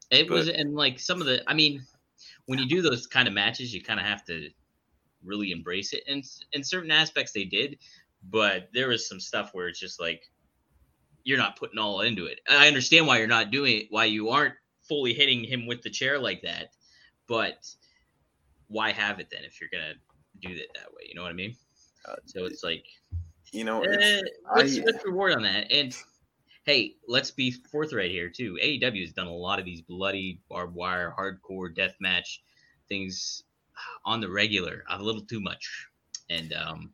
[0.10, 1.86] It was, and like some of the, I mean,
[2.45, 4.50] when you do those kind of matches, you kind of have to
[5.23, 6.04] really embrace it.
[6.08, 6.23] And
[6.54, 7.78] in certain aspects, they did,
[8.30, 10.23] but there was some stuff where it's just like
[11.26, 12.39] you're not putting all into it.
[12.50, 14.54] I understand why you're not doing it, why you aren't
[14.88, 16.67] fully hitting him with the chair like that,
[17.28, 17.67] but
[18.69, 19.95] why have it then if you're gonna
[20.41, 21.04] do it that way?
[21.10, 21.58] You know what I mean?
[22.08, 22.86] Uh, So it's like,
[23.51, 25.71] You know, it's, let's, I- reward on that.
[25.71, 25.95] And
[26.65, 28.57] hey, let's be forthright here too.
[28.62, 32.41] AEW has done a lot of these bloody barbed wire, hardcore death match
[32.89, 33.43] things
[34.05, 35.88] on the regular, a little too much.
[36.29, 36.91] And um,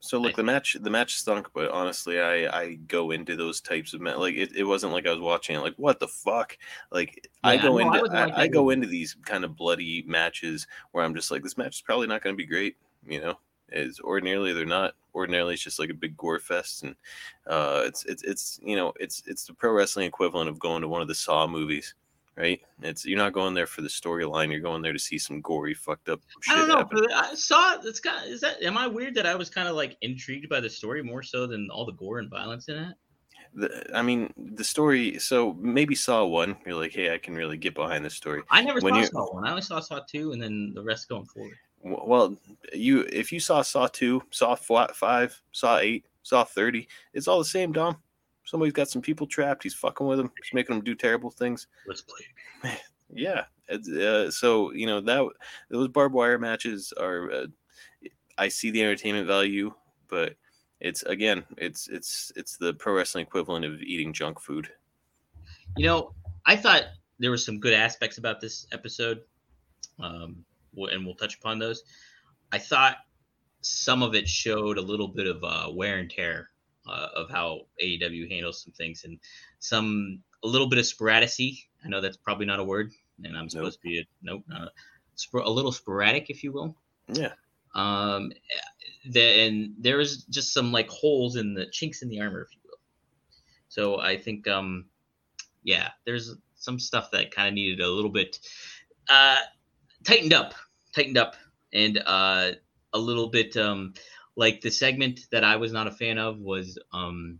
[0.00, 3.60] So look, I- the match the match stunk, but honestly, I I go into those
[3.60, 6.08] types of ma- like it, it wasn't like I was watching it like what the
[6.08, 6.56] fuck
[6.92, 10.68] like I go no, into I, I that go into these kind of bloody matches
[10.92, 13.38] where I'm just like this match is probably not going to be great, you know.
[13.72, 14.94] Is ordinarily they're not.
[15.16, 16.94] Ordinarily it's just like a big gore fest, and
[17.48, 20.88] uh, it's it's it's you know it's it's the pro wrestling equivalent of going to
[20.88, 21.94] one of the Saw movies,
[22.36, 22.60] right?
[22.82, 24.52] It's you're not going there for the storyline.
[24.52, 26.76] You're going there to see some gory, fucked up shit I don't know.
[26.76, 26.98] happen.
[27.08, 29.74] but I saw it's of is that am I weird that I was kind of
[29.74, 32.94] like intrigued by the story more so than all the gore and violence in it?
[33.56, 35.18] the, I mean, the story.
[35.18, 36.56] So maybe Saw one.
[36.64, 38.42] You're like, hey, I can really get behind this story.
[38.50, 39.46] I never When saw Saw one.
[39.46, 41.54] I only saw Saw two, and then the rest going forward.
[41.86, 42.36] Well,
[42.72, 47.38] you if you saw Saw two, Saw flat five, Saw eight, Saw thirty, it's all
[47.38, 47.96] the same, Dom.
[48.44, 49.62] Somebody's got some people trapped.
[49.62, 50.30] He's fucking with them.
[50.42, 51.66] He's making them do terrible things.
[51.86, 52.76] Let's play.
[53.14, 53.44] Yeah.
[53.68, 55.28] It's, uh, so you know that
[55.70, 57.30] those barbed wire matches are.
[57.30, 57.46] Uh,
[58.38, 59.72] I see the entertainment value,
[60.08, 60.34] but
[60.80, 64.68] it's again, it's it's it's the pro wrestling equivalent of eating junk food.
[65.76, 66.12] You know,
[66.44, 66.84] I thought
[67.18, 69.22] there were some good aspects about this episode,
[69.98, 70.44] um,
[70.76, 71.82] and we'll touch upon those.
[72.52, 72.98] I thought
[73.60, 76.50] some of it showed a little bit of uh, wear and tear
[76.86, 79.18] uh, of how AEW handles some things, and
[79.58, 81.68] some a little bit of sporadicy.
[81.84, 82.92] I know that's probably not a word,
[83.24, 86.76] and I'm supposed to be a nope, not a, a little sporadic, if you will.
[87.08, 87.32] Yeah.
[87.74, 88.32] Um,
[89.10, 92.48] the, and there was just some like holes in the chinks in the armor, if
[92.52, 92.78] you will.
[93.68, 94.86] So I think, um,
[95.62, 98.40] yeah, there's some stuff that kind of needed a little bit
[99.08, 99.36] uh,
[100.04, 100.54] tightened up,
[100.96, 101.36] tightened up,
[101.72, 102.52] and uh,
[102.92, 103.92] a little bit um,
[104.34, 107.38] like the segment that I was not a fan of was um,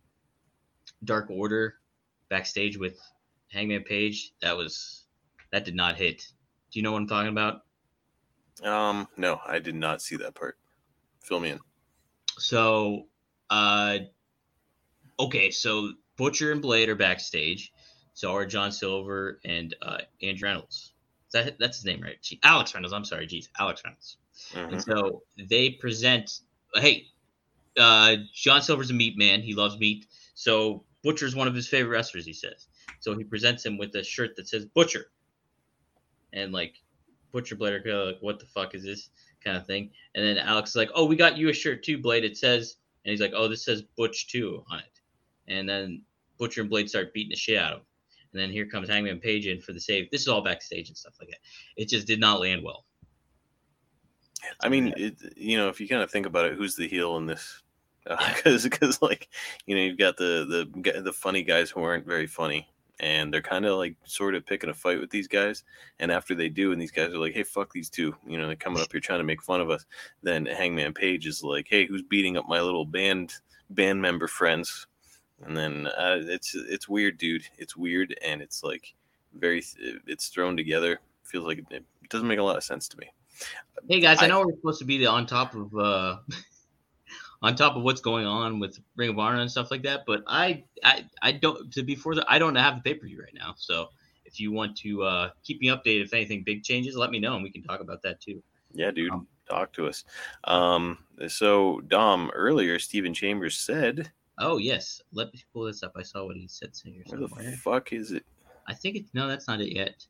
[1.03, 1.75] Dark Order
[2.29, 2.99] backstage with
[3.51, 4.33] Hangman Page.
[4.43, 5.07] That was
[5.53, 6.19] that did not hit.
[6.71, 7.63] Do you know what I'm talking about?
[8.63, 10.59] Um, no, I did not see that part.
[11.23, 11.61] Fill me in.
[12.39, 13.07] So,
[13.51, 13.99] uh,
[15.19, 17.73] okay, so Butcher and Blade are backstage.
[18.15, 20.95] So are John Silver and uh, Andrew Reynolds.
[21.27, 22.21] Is that that's his name, right?
[22.23, 22.93] Gee, Alex Reynolds.
[22.93, 24.17] I'm sorry, geez, Alex Reynolds.
[24.53, 24.73] Mhm.
[24.73, 26.41] And so they present.
[26.75, 27.09] Hey,
[27.79, 29.43] uh, John Silver's a meat man.
[29.43, 30.07] He loves meat.
[30.35, 32.27] So Butcher's one of his favorite wrestlers.
[32.27, 32.69] He says.
[33.01, 35.11] So he presents him with a shirt that says Butcher.
[36.33, 36.75] And like
[37.33, 39.11] Butcher Blade are like, what the fuck is this
[39.45, 39.91] kind of thing?
[40.15, 42.25] And then Alex is like, oh, we got you a shirt too, Blade.
[42.25, 45.01] It says, and he's like, oh, this says Butch too on it.
[45.49, 46.03] And then
[46.39, 47.87] Butcher and Blade start beating the shit out of him.
[48.37, 50.11] And then here comes Hangman Page in for the save.
[50.11, 51.39] This is all backstage and stuff like that.
[51.79, 52.85] It just did not land well.
[54.61, 57.17] I mean, it, you know, if you kind of think about it, who's the heel
[57.17, 57.63] in this?
[58.07, 59.31] Uh, because, because, like,
[59.65, 62.69] you know, you've got the the the funny guys who aren't very funny,
[63.01, 65.65] and they're kind of like sort of picking a fight with these guys.
[65.99, 68.47] And after they do, and these guys are like, "Hey, fuck these two," you know,
[68.47, 69.87] they're coming up here trying to make fun of us.
[70.23, 73.33] Then Hangman Page is like, "Hey, who's beating up my little band
[73.71, 74.87] band member friends?"
[75.45, 77.45] And then uh, it's it's weird, dude.
[77.59, 78.95] It's weird, and it's like
[79.35, 79.63] very
[80.07, 81.01] it's thrown together.
[81.25, 83.11] Feels like it, it doesn't make a lot of sense to me.
[83.89, 86.17] Hey guys, I, I- know we're supposed to be the, on top of uh
[87.43, 90.25] on top of what's going on with Ring of Honor and stuff like that, but
[90.27, 93.35] I I, I don't to be further I don't have the pay per view right
[93.35, 93.55] now.
[93.59, 93.91] So
[94.25, 97.35] if you want to uh keep me updated if anything big changes, let me know
[97.35, 98.43] and we can talk about that too.
[98.73, 100.05] Yeah, dude, Um, talk to us.
[100.45, 105.93] Um, so Dom earlier, Stephen Chambers said, Oh yes, let me pull this up.
[105.97, 108.25] I saw what he said here "Where the fuck is it?"
[108.67, 110.05] I think it's no, that's not it yet.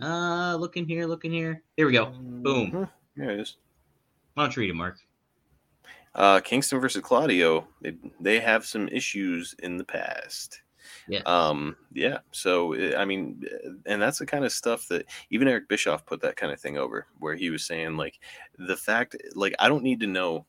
[0.00, 1.62] Uh, look in here, look in here.
[1.76, 2.06] Here we go.
[2.06, 2.70] Boom.
[2.70, 2.90] Mhm.
[3.16, 3.56] There it is.
[4.34, 4.98] Why don't you read it, Mark?
[6.14, 7.66] Uh, Kingston versus Claudio.
[7.82, 10.62] They, they have some issues in the past.
[11.08, 11.20] Yeah.
[11.26, 11.76] Um.
[11.92, 12.18] Yeah.
[12.30, 16.06] So uh, I mean, uh, and that's the kind of stuff that even Eric Bischoff
[16.06, 18.18] put that kind of thing over, where he was saying like
[18.58, 20.46] the fact, like I don't need to know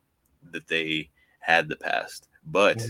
[0.52, 2.82] that they had the past, but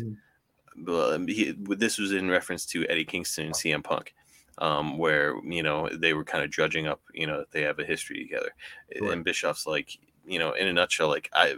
[0.85, 4.13] well, he, this was in reference to Eddie Kingston and CM Punk,
[4.57, 7.79] um, where you know they were kind of judging up, you know, that they have
[7.79, 8.53] a history together.
[8.95, 11.55] And Bischoff's like, you know, in a nutshell, like I,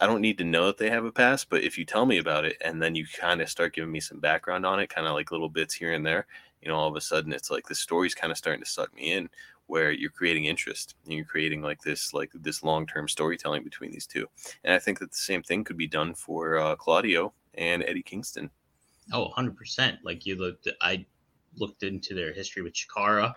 [0.00, 2.18] I don't need to know that they have a past, but if you tell me
[2.18, 5.06] about it and then you kind of start giving me some background on it, kind
[5.06, 6.26] of like little bits here and there,
[6.62, 8.94] you know, all of a sudden it's like the story's kind of starting to suck
[8.94, 9.28] me in,
[9.70, 13.92] where you're creating interest and you're creating like this like this long term storytelling between
[13.92, 14.26] these two.
[14.64, 18.02] And I think that the same thing could be done for uh, Claudio and Eddie
[18.02, 18.50] Kingston.
[19.12, 19.98] Oh, 100%.
[20.04, 21.04] Like you looked, I
[21.56, 23.34] looked into their history with Chikara,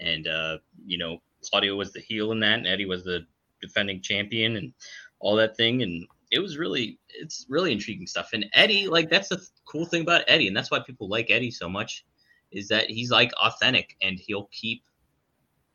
[0.00, 3.26] and, uh, you know, Claudio was the heel in that, and Eddie was the
[3.62, 4.72] defending champion, and
[5.20, 5.82] all that thing.
[5.82, 8.30] And it was really, it's really intriguing stuff.
[8.34, 11.50] And Eddie, like, that's the cool thing about Eddie, and that's why people like Eddie
[11.50, 12.04] so much,
[12.50, 14.82] is that he's like authentic and he'll keep,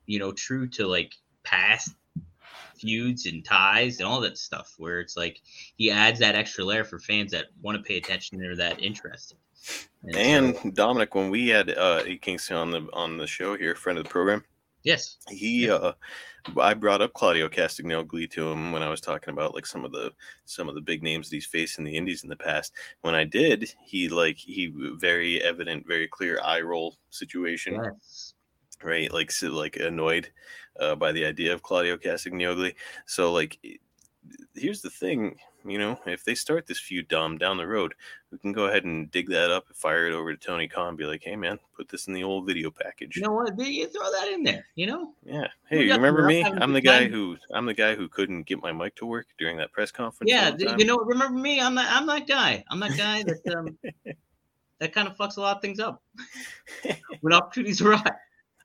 [0.05, 1.91] you know, true to like past
[2.77, 5.39] feuds and ties and all that stuff where it's like
[5.77, 9.37] he adds that extra layer for fans that want to pay attention or that interested.
[10.03, 13.75] And, And so- Dominic, when we had uh, Kingston on the on the show here,
[13.75, 14.43] friend of the program,
[14.83, 15.91] yes, he uh,
[16.59, 19.91] I brought up Claudio Castagnoli to him when I was talking about like some of
[19.91, 20.11] the
[20.45, 22.73] some of the big names that he's faced in the Indies in the past.
[23.01, 27.75] When I did, he like he very evident, very clear eye roll situation.
[27.75, 28.30] yes.
[28.83, 29.11] Right?
[29.11, 30.29] Like so, like annoyed
[30.79, 32.75] uh, by the idea of Claudio Castagnoli.
[33.05, 33.59] So like,
[34.55, 37.93] here's the thing, you know, if they start this feud dumb down the road,
[38.31, 40.95] we can go ahead and dig that up and fire it over to Tony Khan.
[40.95, 43.15] Be like, hey man, put this in the old video package.
[43.15, 43.59] You know what?
[43.59, 44.65] You throw that in there.
[44.75, 45.47] You know, Yeah.
[45.69, 46.43] Hey, you remember me?
[46.43, 47.11] I'm the guy time.
[47.11, 50.31] who I'm the guy who couldn't get my mic to work during that press conference.
[50.31, 50.55] yeah.
[50.77, 51.59] You know, remember me?
[51.59, 51.91] I'm that.
[51.91, 52.63] I'm that guy.
[52.69, 53.77] I'm that guy that um,
[54.79, 56.01] that kind of fucks a lot of things up
[57.21, 58.01] when opportunities arise.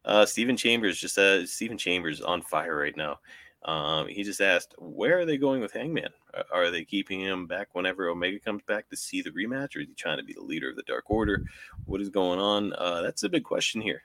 [0.06, 3.18] Uh, Stephen Chambers just uh, Stephen Chambers on fire right now.
[3.64, 6.10] Um, he just asked, where are they going with Hangman?
[6.52, 9.88] Are- they keeping him back whenever Omega comes back to see the rematch, or is
[9.88, 11.44] he trying to be the leader of the Dark Order?
[11.86, 12.72] What is going on?
[12.74, 14.02] Uh, that's a big question here.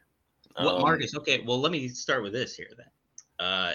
[0.58, 2.88] Well, Um, Marcus, okay, well, let me start with this here then.
[3.40, 3.74] Uh,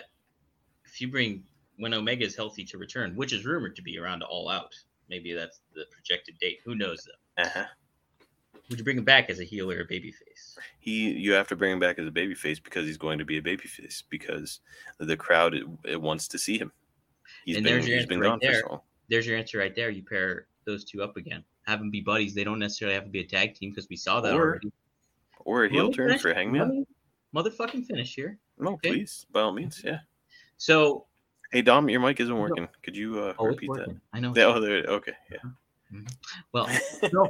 [0.84, 1.44] if you bring
[1.76, 4.74] when Omega is healthy to return, which is rumored to be around All Out,
[5.08, 6.60] maybe that's the projected date.
[6.64, 7.42] Who knows though?
[7.44, 7.66] uh-huh.
[8.68, 10.56] Would you bring him back as a heel or a babyface?
[10.80, 13.38] He, you have to bring him back as a babyface because he's going to be
[13.38, 14.60] a babyface because
[14.98, 16.72] the crowd it, it wants to see him.
[17.44, 18.60] He's And been there's your he's been answer right gone for there.
[18.62, 18.80] so long.
[19.08, 19.90] There's your answer right there.
[19.90, 21.44] You pair those two up again.
[21.66, 22.34] Have them be buddies.
[22.34, 24.72] They don't necessarily have to be a tag team because we saw that Or already.
[25.44, 26.86] Or a heel turn finish- for Hangman.
[27.34, 28.38] Motherfucking finish here.
[28.58, 28.90] No, okay.
[28.92, 29.98] please, by all means, yeah.
[30.56, 31.06] So,
[31.52, 32.66] Hey Dom, your mic isn't working.
[32.82, 33.94] Could you uh, oh, repeat that?
[34.12, 34.32] I know.
[34.34, 34.78] Yeah, oh, there.
[34.84, 36.00] Okay, yeah.
[36.52, 36.68] Well,
[37.12, 37.28] no,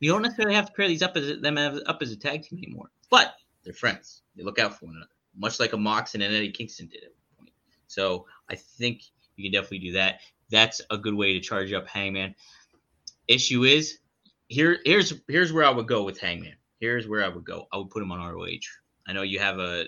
[0.00, 2.42] you don't necessarily have to pair these up as them as- up as a tag
[2.42, 2.90] team anymore.
[3.10, 4.22] But they're friends.
[4.36, 7.10] They look out for one another, much like a Moxon and Eddie Kingston did at
[7.36, 7.52] one point.
[7.86, 9.02] So I think
[9.36, 10.20] you can definitely do that.
[10.50, 12.34] That's a good way to charge up Hangman.
[13.28, 13.98] Issue is
[14.48, 14.78] here.
[14.84, 16.56] Here's here's where I would go with Hangman.
[16.78, 17.66] Here's where I would go.
[17.72, 18.60] I would put him on ROH.
[19.08, 19.86] I know you have a,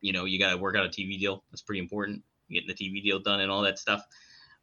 [0.00, 1.42] you know, you got to work out a TV deal.
[1.50, 2.22] That's pretty important.
[2.50, 4.04] Getting the TV deal done and all that stuff.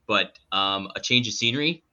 [0.08, 1.84] But um, a change of scenery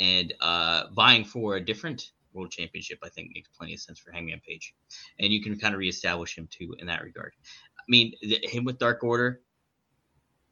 [0.00, 4.10] and uh, vying for a different world championship, I think makes plenty of sense for
[4.10, 4.74] Hangman Page,
[5.18, 7.32] and you can kind of reestablish him too in that regard.
[7.78, 9.40] I mean, him with Dark Order,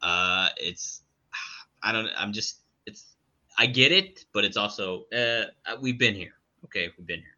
[0.02, 1.02] uh, it's
[1.82, 3.16] I don't I'm just it's
[3.58, 5.44] I get it, but it's also uh,
[5.80, 6.34] we've been here,
[6.64, 7.36] okay, we've been here,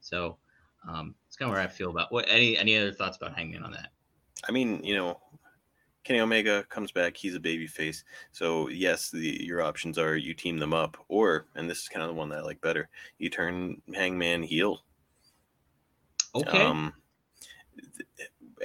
[0.00, 0.38] so
[0.88, 3.64] um, it's kind of where I feel about what any any other thoughts about Hangman
[3.64, 3.90] on that?
[4.48, 5.20] I mean, you know,
[6.08, 7.18] Kenny Omega comes back.
[7.18, 8.02] He's a babyface.
[8.32, 12.02] So yes, the your options are you team them up, or and this is kind
[12.02, 12.88] of the one that I like better.
[13.18, 14.80] You turn Hangman heel.
[16.34, 16.94] Okay, Um,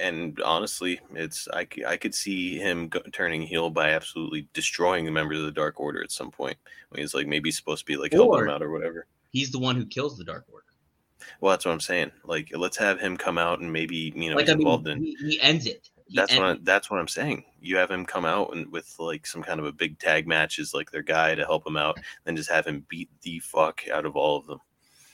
[0.00, 5.10] and honestly, it's I, I could see him go, turning heel by absolutely destroying the
[5.10, 6.56] members of the Dark Order at some point.
[6.88, 9.06] When he's like maybe supposed to be like helping Or- them out or whatever.
[9.32, 10.64] he's the one who kills the Dark Order.
[11.42, 12.10] Well, that's what I'm saying.
[12.24, 14.88] Like, let's have him come out and maybe you know like he's I mean, involved
[14.88, 15.02] in.
[15.02, 15.90] he, he ends it.
[16.06, 17.44] He That's ends what I, that's what I'm saying.
[17.60, 20.58] You have him come out and with like some kind of a big tag match
[20.58, 23.82] as like their guy to help him out, then just have him beat the fuck
[23.92, 24.58] out of all of them.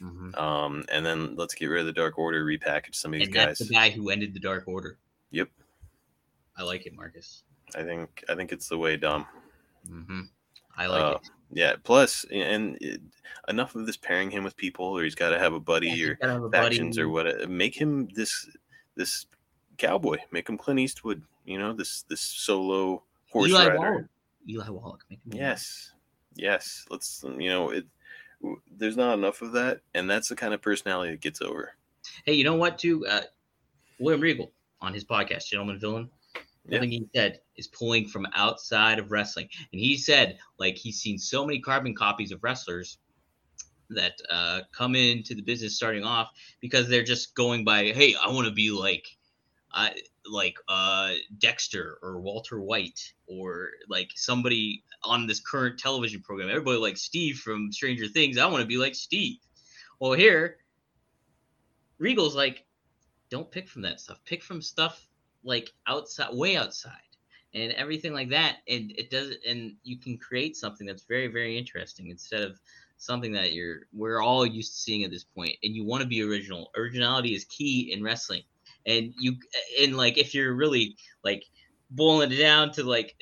[0.03, 0.37] Mhm.
[0.39, 3.35] Um, and then let's get rid of the Dark Order, repackage some of these and
[3.35, 3.59] guys.
[3.59, 4.99] that's the guy who ended the Dark Order.
[5.31, 5.49] Yep,
[6.57, 7.45] I like it, Marcus.
[7.77, 9.27] I think I think it's the way, Dom.
[9.87, 10.23] hmm
[10.77, 11.31] I like Uh, it.
[11.53, 11.77] Yeah.
[11.85, 13.01] Plus, and it,
[13.49, 16.07] enough of this pairing him with people, or he's got to have a buddy Yeah,
[16.07, 17.05] or have a factions buddy.
[17.05, 17.49] or what.
[17.51, 18.49] Make him this
[18.97, 19.27] this
[19.81, 20.19] cowboy.
[20.31, 21.23] Make him Clint Eastwood.
[21.45, 23.79] You know this this solo horse Eli rider.
[23.79, 24.05] Wallach.
[24.49, 25.05] Eli Wallach.
[25.11, 25.93] Make him Yes,
[26.35, 26.87] yes.
[26.91, 27.87] Let's you know it.
[28.71, 31.73] There's not enough of that, and that's the kind of personality that gets over.
[32.25, 32.79] Hey, you know what?
[32.79, 33.23] Too, uh,
[33.99, 36.11] William Regal on his podcast, Gentleman Villain.
[36.67, 36.77] Yeah.
[36.77, 41.19] Something he said is pulling from outside of wrestling, and he said like he's seen
[41.19, 42.99] so many carbon copies of wrestlers
[43.91, 48.29] that uh, come into the business starting off because they're just going by, hey, I
[48.29, 49.05] want to be like,
[49.73, 49.95] I
[50.27, 56.49] like uh, Dexter or Walter White or like somebody on this current television program.
[56.49, 58.39] Everybody like Steve from Stranger Things.
[58.39, 59.39] I want to be like Steve.
[60.01, 60.59] Well, here,
[61.99, 62.65] Regal's like,
[63.31, 64.19] don't pick from that stuff.
[64.25, 65.07] Pick from stuff
[65.45, 66.93] like outside, way outside,
[67.55, 68.59] and everything like that.
[68.69, 72.59] And it does, and you can create something that's very, very interesting instead of
[72.97, 75.57] something that you're we're all used to seeing at this point.
[75.63, 76.71] And you want to be original.
[76.77, 78.43] Originality is key in wrestling.
[78.87, 79.37] And you,
[79.81, 81.45] and like if you're really like
[81.91, 83.15] boiling it down to like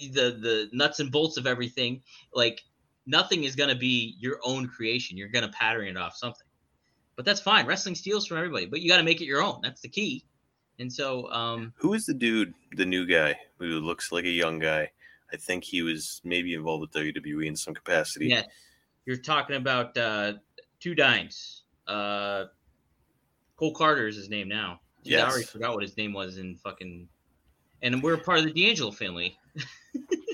[0.00, 2.02] the the nuts and bolts of everything,
[2.34, 2.62] like
[3.06, 5.16] nothing is gonna be your own creation.
[5.16, 6.46] You're gonna pattern it off something
[7.16, 7.66] but that's fine.
[7.66, 9.60] Wrestling steals from everybody, but you got to make it your own.
[9.62, 10.24] That's the key.
[10.78, 14.58] And so, um, Who is the dude, the new guy who looks like a young
[14.58, 14.90] guy?
[15.32, 18.26] I think he was maybe involved with WWE in some capacity.
[18.28, 18.42] yeah,
[19.06, 20.34] you're talking about uh,
[20.80, 21.62] two dimes.
[21.86, 22.46] Uh,
[23.56, 24.80] Cole Karter is his name now.
[25.04, 27.08] Geez, I already forgot what his name was in fucking.
[27.82, 29.36] And we're part of the D'Angelo family.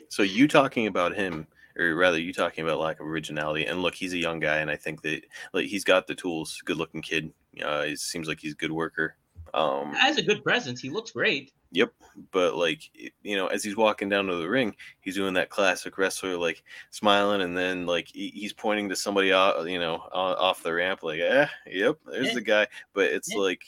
[0.09, 1.47] So you talking about him,
[1.79, 3.67] or rather, you talking about lack of originality.
[3.67, 6.61] And look, he's a young guy, and I think that like he's got the tools.
[6.65, 7.33] Good looking kid.
[7.63, 9.17] Uh, he seems like he's a good worker.
[9.55, 10.81] Um, Has a good presence.
[10.81, 11.53] He looks great.
[11.71, 11.93] Yep,
[12.31, 12.81] but like
[13.23, 16.63] you know, as he's walking down to the ring, he's doing that classic wrestler like
[16.91, 21.21] smiling, and then like he's pointing to somebody off, you know, off the ramp, like,
[21.21, 22.35] eh, yep, there's Yeah.
[22.35, 22.67] the guy.
[22.95, 23.41] But it's Yeah.
[23.41, 23.63] like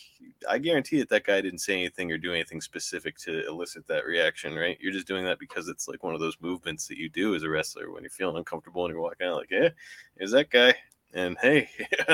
[0.48, 4.06] I guarantee that that guy didn't say anything or do anything specific to elicit that
[4.06, 4.78] reaction, right?
[4.80, 7.42] You're just doing that because it's like one of those movements that you do as
[7.42, 9.68] a wrestler when you're feeling uncomfortable and you're walking out, like, yeah,
[10.16, 10.74] is that guy.
[11.12, 11.68] And hey,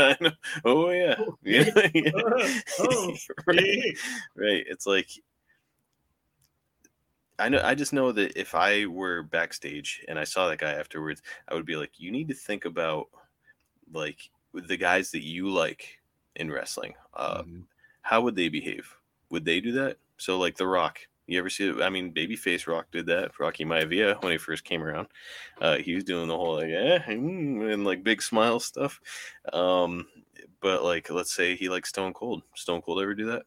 [0.64, 1.70] oh yeah, Oh, yeah,
[2.78, 3.14] oh,
[3.46, 3.96] right,
[4.34, 4.64] right.
[4.68, 5.08] It's like
[7.38, 7.60] I know.
[7.62, 11.54] I just know that if I were backstage and I saw that guy afterwards, I
[11.54, 13.08] would be like, you need to think about
[13.92, 15.98] like the guys that you like
[16.36, 16.94] in wrestling.
[17.14, 17.64] Uh, Mhm.
[18.02, 18.96] How would they behave?
[19.30, 19.98] Would they do that?
[20.18, 21.00] So like The Rock.
[21.26, 21.68] You ever see?
[21.68, 21.82] it?
[21.82, 23.38] I mean, Babyface Rock did that.
[23.40, 25.08] Rocky Maivia when he first came around,
[25.60, 29.00] uh, he was doing the whole like eh, mm, and like big smile stuff.
[29.52, 30.06] Um,
[30.60, 32.42] but like, let's say he likes Stone Cold.
[32.54, 33.44] Stone Cold ever do that?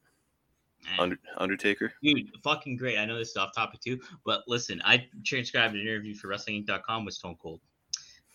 [0.98, 1.94] Under, Undertaker.
[2.02, 2.98] Dude, fucking great.
[2.98, 7.06] I know this is off topic too, but listen, I transcribed an interview for WrestlingInc.com
[7.06, 7.62] with Stone Cold.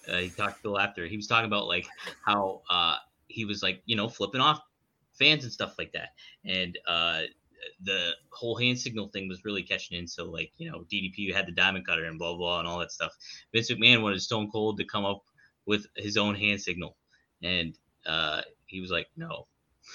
[0.09, 1.07] Uh, he talked to Bill after.
[1.07, 1.87] He was talking about like
[2.25, 2.97] how uh,
[3.29, 4.61] he was like, you know, flipping off
[5.19, 6.11] fans and stuff like that,
[6.45, 7.23] and uh,
[7.83, 10.07] the whole hand signal thing was really catching in.
[10.07, 12.93] So like, you know, DDP had the diamond cutter and blah blah and all that
[12.93, 13.13] stuff.
[13.53, 15.23] Vince McMahon wanted Stone Cold to come up
[15.67, 16.97] with his own hand signal,
[17.43, 19.47] and uh, he was like, no.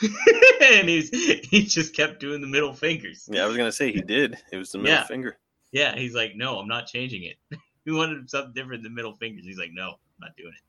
[0.61, 1.09] and he's
[1.49, 3.27] he just kept doing the middle fingers.
[3.31, 4.37] Yeah, I was gonna say he did.
[4.51, 5.03] It was the middle Yeah.
[5.05, 5.37] finger.
[5.71, 7.37] Yeah, he's like, no, I'm not changing it.
[7.85, 9.45] he wanted something different than middle fingers.
[9.45, 10.63] He's like, no, I'm not doing it.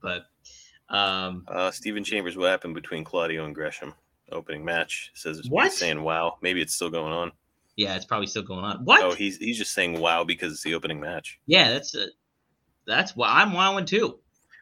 [0.00, 3.94] But um, Uh, Stephen Chambers, what happened between Claudio and Gresham?
[4.30, 5.72] Opening match says it's What?
[5.72, 6.36] saying wow.
[6.42, 7.32] Maybe it's still going on.
[7.76, 8.84] yeah, it's probably still going on.
[8.84, 9.02] What?
[9.02, 11.38] Oh, he's he's just saying wow because it's the opening match.
[11.46, 12.06] yeah, that's a,
[12.86, 14.18] that's why I'm wowing too.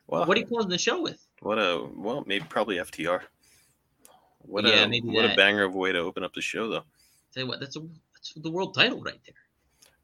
[0.06, 1.20] Well, What are you closing the show with?
[1.40, 3.22] what a well maybe probably FTR.
[4.46, 6.85] What Yeah, a what a banger of a way to open up the show though.
[7.32, 7.80] Tell you what, that's a
[8.14, 9.35] that's the world title right there.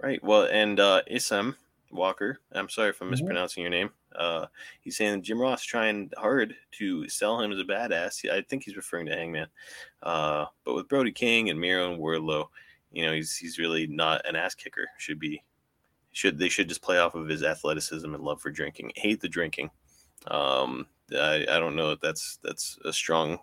[0.01, 0.23] Right.
[0.23, 1.55] Well, and uh, Isam
[1.91, 2.41] Walker.
[2.53, 3.13] I'm sorry if I'm Mhm.
[3.13, 3.91] mispronouncing your name.
[4.15, 4.47] Uh,
[4.81, 8.29] he's saying Jim Ross trying hard to sell him as a badass.
[8.31, 9.49] I think he's referring to Hangman.
[10.03, 12.49] Uh, but with Brody King and Miro and Wardlow,
[12.91, 14.89] you know, he's he's really not an ass kicker.
[14.99, 15.43] Should be
[16.13, 18.93] should they should just play off of his athleticism and love for drinking.
[18.97, 19.71] Hate the drinking.
[20.27, 23.39] Um, I, I don't know if that's that's a strong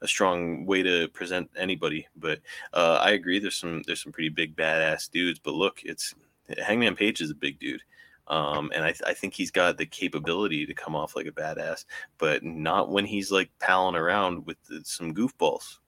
[0.00, 2.40] a strong way to present anybody, but
[2.72, 3.38] uh, I agree.
[3.38, 6.14] There's some there's some pretty big badass dudes, but look, it's
[6.58, 7.82] Hangman Page is a big dude,
[8.28, 11.84] um, and I, I think he's got the capability to come off like a badass,
[12.18, 15.78] but not when he's like palling around with the, some goofballs.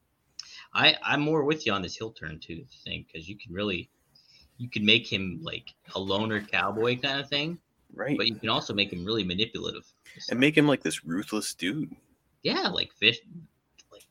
[0.74, 3.90] I I'm more with you on this heel turn too thing because you can really
[4.58, 7.58] you can make him like a loner cowboy kind of thing,
[7.94, 8.16] Right.
[8.16, 9.84] but you can also make him really manipulative.
[10.30, 11.94] and make him like this ruthless dude.
[12.42, 13.18] yeah, like fish,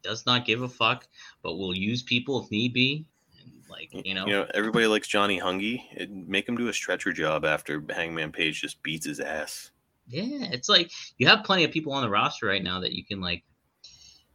[0.03, 1.07] does not give a fuck,
[1.43, 3.05] but will use people if need be.
[3.41, 5.81] And like you know, You know, everybody likes Johnny Hungy.
[6.27, 9.71] Make him do a stretcher job after Hangman Page just beats his ass.
[10.07, 13.05] yeah, it's like you have plenty of people on the roster right now that you
[13.05, 13.43] can like,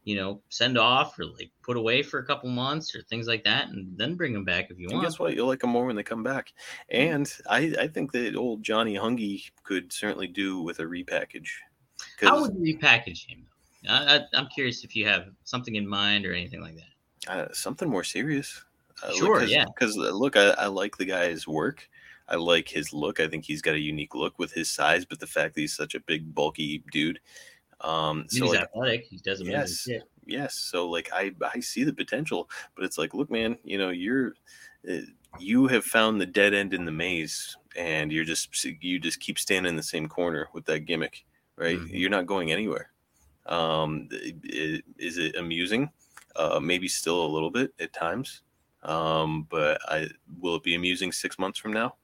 [0.05, 3.43] you know, send off or like put away for a couple months or things like
[3.45, 5.07] that, and then bring them back if you And want.
[5.07, 5.35] guess what?
[5.35, 6.53] You'll like them more when they come back.
[6.91, 11.49] And I, I think that old Johnny Hungy could certainly do with a repackage.
[12.21, 13.47] How 'Cause, would you repackage him?
[13.89, 17.31] I, I, I'm curious if you have something in mind or anything like that.
[17.31, 18.65] uh, something more serious.
[19.03, 19.65] Uh, Sure, cause, yeah.
[19.67, 21.89] Because look, I, I like the guy's work.
[22.29, 23.21] I like his look.
[23.21, 25.77] I think he's got a unique look with his size, but the fact that he's
[25.77, 27.21] such a big, bulky dude.
[27.81, 29.05] Um, so he's like, athletic.
[29.05, 29.81] He does amazing Yes.
[29.81, 30.03] shit.
[30.25, 33.91] yes, so like I I see the potential, but it's like, look, man, you know,
[33.91, 34.35] you're
[34.91, 35.01] uh,
[35.39, 39.39] you have found the dead end in the maze, and you're just you just keep
[39.39, 41.79] standing in the same corner with that gimmick, right?
[41.79, 41.91] Mhm.
[41.93, 42.91] You're not going anywhere.
[43.47, 45.91] Um, is it amusing?
[46.37, 48.43] Uh, maybe still a little bit at times.
[48.83, 50.09] Um, but I
[50.41, 51.95] will it be amusing six months from now?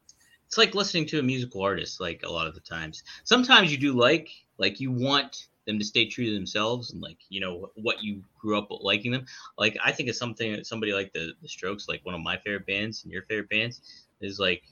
[0.46, 2.00] It's like listening to a musical artist.
[2.00, 5.84] Like a lot of the times, sometimes you do like like you want them to
[5.84, 9.26] stay true to themselves and like you know what you grew up liking them.
[9.58, 12.66] Like I think of something somebody like the the Strokes, like one of my favorite
[12.66, 14.62] bands and your favorite bands, is like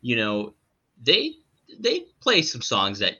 [0.00, 0.54] you know
[1.02, 1.36] they
[1.78, 3.18] they play some songs that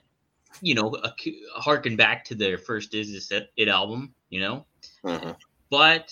[0.61, 4.65] you know ac- harken back to their first Is This It album, you know,
[5.03, 5.37] Mhm.
[5.69, 6.11] but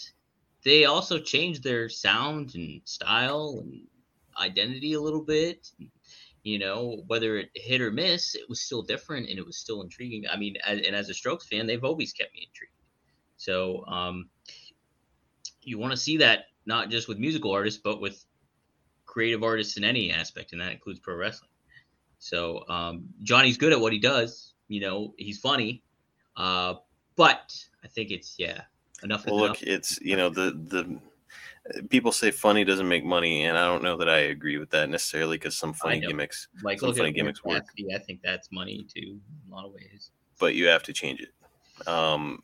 [0.63, 3.87] they also changed their sound and style and
[4.39, 5.67] identity a little bit.
[6.43, 9.81] You know, whether it hit or miss, it was still different and it was still
[9.81, 10.25] intriguing.
[10.31, 12.73] I mean, a- and as a Strokes fan, they've always kept me intrigued.
[13.37, 14.29] So um,
[15.63, 18.25] you want to see that not just with musical artists, but with
[19.05, 21.49] creative artists in any aspect, and that includes pro wrestling.
[22.19, 24.53] So um, Johnny's good at what he does.
[24.67, 25.83] You know, he's funny,
[26.37, 26.75] uh,
[27.15, 28.61] but I think it's yeah
[29.03, 29.25] enough.
[29.25, 29.61] Well, enough.
[29.61, 30.99] look, it's you know the the
[31.89, 34.89] people say funny doesn't make money, and I don't know that I agree with that
[34.89, 37.65] necessarily because some funny gimmicks, like some funny gimmicks work.
[37.65, 40.11] Cassidy, I think that's money too, in a lot of ways.
[40.39, 42.41] but you have to change it, um,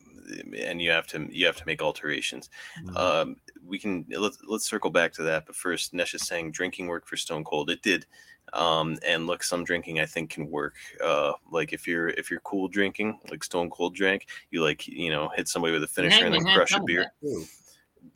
[0.57, 2.49] and you have to you have to make alterations.
[2.95, 6.87] Um, we can let's let's circle back to that, but first, Nesh is saying drinking
[6.87, 7.69] worked for Stone Cold.
[7.69, 8.05] It did,
[8.53, 10.75] um, and look, some drinking I think can work.
[11.03, 15.09] Uh, like if you're if you're cool drinking, like Stone Cold drank, you like you
[15.09, 17.11] know hit somebody with a finisher and then crush a beer.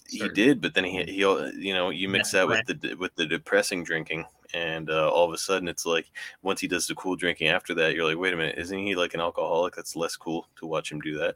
[0.10, 3.16] he did, but then he he'll you know you mix That's that with the with
[3.16, 6.08] the depressing drinking, and uh, all of a sudden it's like
[6.42, 8.96] once he does the cool drinking after that, you're like, wait a minute, isn't he
[8.96, 9.76] like an alcoholic?
[9.76, 11.36] That's less cool to watch him do that.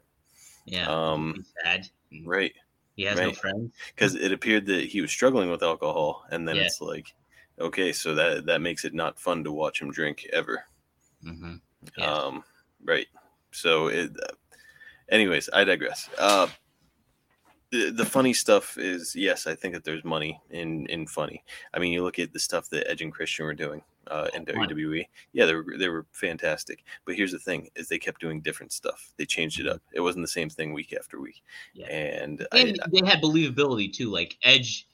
[0.66, 0.88] Yeah.
[0.88, 1.88] Um, sad.
[2.24, 2.52] right,
[2.94, 3.72] He has no friends.
[3.94, 6.62] because it appeared that he was struggling with alcohol, and then Yeah.
[6.64, 7.14] it's like,
[7.60, 10.64] okay, so that that makes it not fun to watch him drink ever.
[11.22, 11.56] hmm
[11.96, 12.12] Yeah.
[12.12, 12.44] Um,
[12.84, 13.06] right.
[13.52, 14.10] So it.
[14.22, 14.34] Uh,
[15.10, 16.08] anyways, I digress.
[16.18, 16.46] Uh,
[17.70, 21.44] the, the funny stuff is yes, I think that there's money in in funny.
[21.74, 24.42] I mean, you look at the stuff that Edge and Christian were doing uh, in
[24.42, 24.52] Oh.
[24.52, 25.06] WWE.
[25.32, 26.82] Yeah, they were they were fantastic.
[27.04, 29.12] But here's the thing: is they kept doing different stuff.
[29.18, 29.80] They changed it up.
[29.92, 31.42] It wasn't the same thing week after week.
[31.74, 31.86] Yeah.
[31.86, 34.10] And, and I, they had believability too.
[34.10, 34.88] Like Edge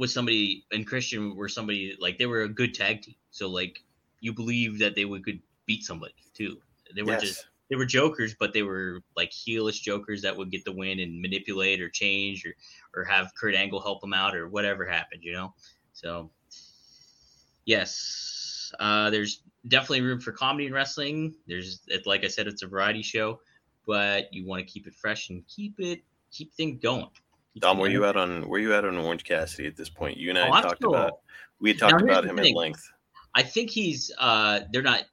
[0.00, 3.16] was somebody, and Christian were somebody like they were a good tag team.
[3.30, 3.80] So like
[4.20, 6.56] you believe that they would could beat somebody too.
[6.96, 10.50] They were yes, just they were jokers, but they were like heelish jokers that would
[10.50, 12.54] get the win and manipulate or change or
[12.94, 15.52] or have Kurt Angle help them out or whatever happened, you know.
[15.92, 16.30] So
[17.66, 21.34] yes, uh, there's definitely room for comedy in wrestling.
[21.46, 23.38] There's it, like I said, it's a variety show,
[23.86, 27.10] but you want to keep it fresh and keep it keep things going.
[27.60, 30.16] Dom, where you at on where you at on Orange Cassidy at this point?
[30.16, 31.20] You and I Oh, talked still- about
[31.60, 32.90] we had talked here's about him at length.
[33.34, 35.04] I think he's uh they're not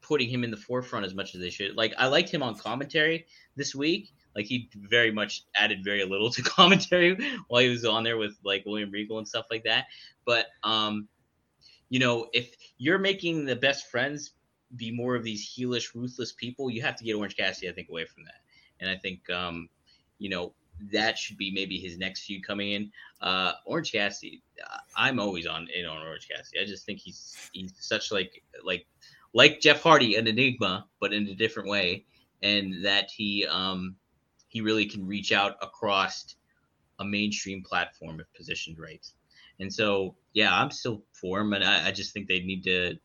[0.00, 1.76] putting him in the forefront as much as they should.
[1.76, 4.12] Like I liked him on commentary this week.
[4.36, 7.16] Like he very much added very little to commentary
[7.48, 9.86] while he was on there with like William Regal and stuff like that.
[10.24, 11.08] But um,
[11.88, 14.32] you know, if you're making the best friends
[14.76, 17.90] be more of these heelish, ruthless people, you have to get Orange Cassidy, I think,
[17.90, 18.40] away from that.
[18.80, 19.68] And I think um,
[20.18, 20.54] you know,
[20.92, 22.92] that should be maybe his next feud coming in.
[23.20, 26.60] Uh, Orange Cassidy, uh, I'm always on in on Orange Cassidy.
[26.60, 28.86] I just think he's he's such like like
[29.34, 32.04] like Jeff Hardy, an enigma, but in a different way,
[32.42, 33.96] and that he um
[34.48, 36.34] he really can reach out across
[36.98, 39.06] a mainstream platform if positioned right.
[39.60, 42.96] And so yeah, I'm still for him, and I, I just think they need to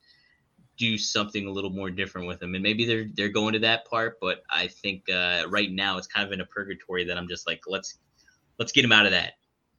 [0.78, 2.54] do something a little more different with him.
[2.54, 6.08] And maybe they're they're going to that part, but I think uh, right now it's
[6.08, 8.00] kind of in a purgatory that I'm just like let's
[8.60, 9.34] let's get him out of that.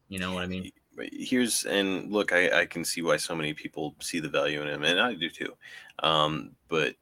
[0.08, 0.70] You know what I mean?
[1.12, 4.68] Here's and look, I, I can see why so many people see the value in
[4.68, 5.54] him, and I do too.
[6.00, 6.94] Um, but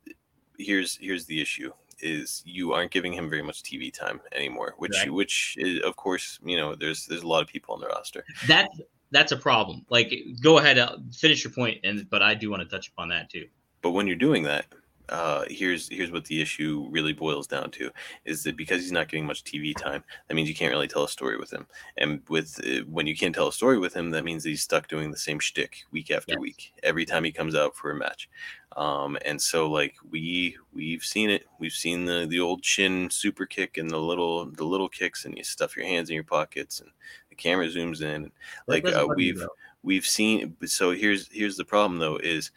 [0.59, 4.92] here's here's the issue: is you aren't giving him very much TV time anymore, which
[4.92, 5.12] Correct.
[5.12, 8.24] which is, of course you know there's there's a lot of people on the roster.
[8.49, 8.68] That
[9.12, 9.86] that's a problem.
[9.88, 13.09] Like, go ahead, uh, finish your point, and but I do want to touch upon
[13.11, 13.47] that too.
[13.87, 14.66] But when you're doing that,
[15.09, 17.93] uh, here's here's what the issue really boils down to:
[18.24, 21.05] is that because he's not getting much TV time, that means you can't really tell
[21.05, 21.68] a story with him.
[21.97, 24.62] And with uh, when you can't tell a story with him, that means that he's
[24.62, 26.41] stuck doing the same shtick week after Yes.
[26.41, 28.28] week, every time he comes out for a match.
[28.76, 33.47] Um, and so like we we've seen it, we've seen the the old chin super
[33.47, 36.80] kick and the little the little kicks, and you stuff your hands in your pockets,
[36.80, 36.91] and
[37.30, 38.32] the camera zooms in.
[38.68, 39.49] Like uh, we've
[39.82, 42.51] we've seen so here's here's the problem though is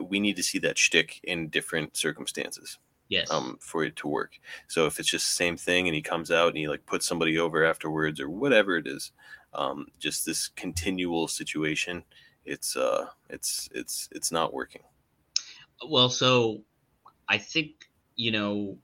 [0.00, 2.78] we need to see that shtick in different circumstances
[3.08, 4.38] yes, um for it to work
[4.68, 7.06] so if it's just the same thing and he comes out and he like puts
[7.06, 9.12] somebody over afterwards or whatever it is
[9.52, 12.02] um just this continual situation
[12.44, 14.82] it's uh it's it's it's not working
[15.88, 16.62] well, so
[17.28, 18.78] I think you know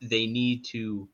[0.00, 1.08] they need to.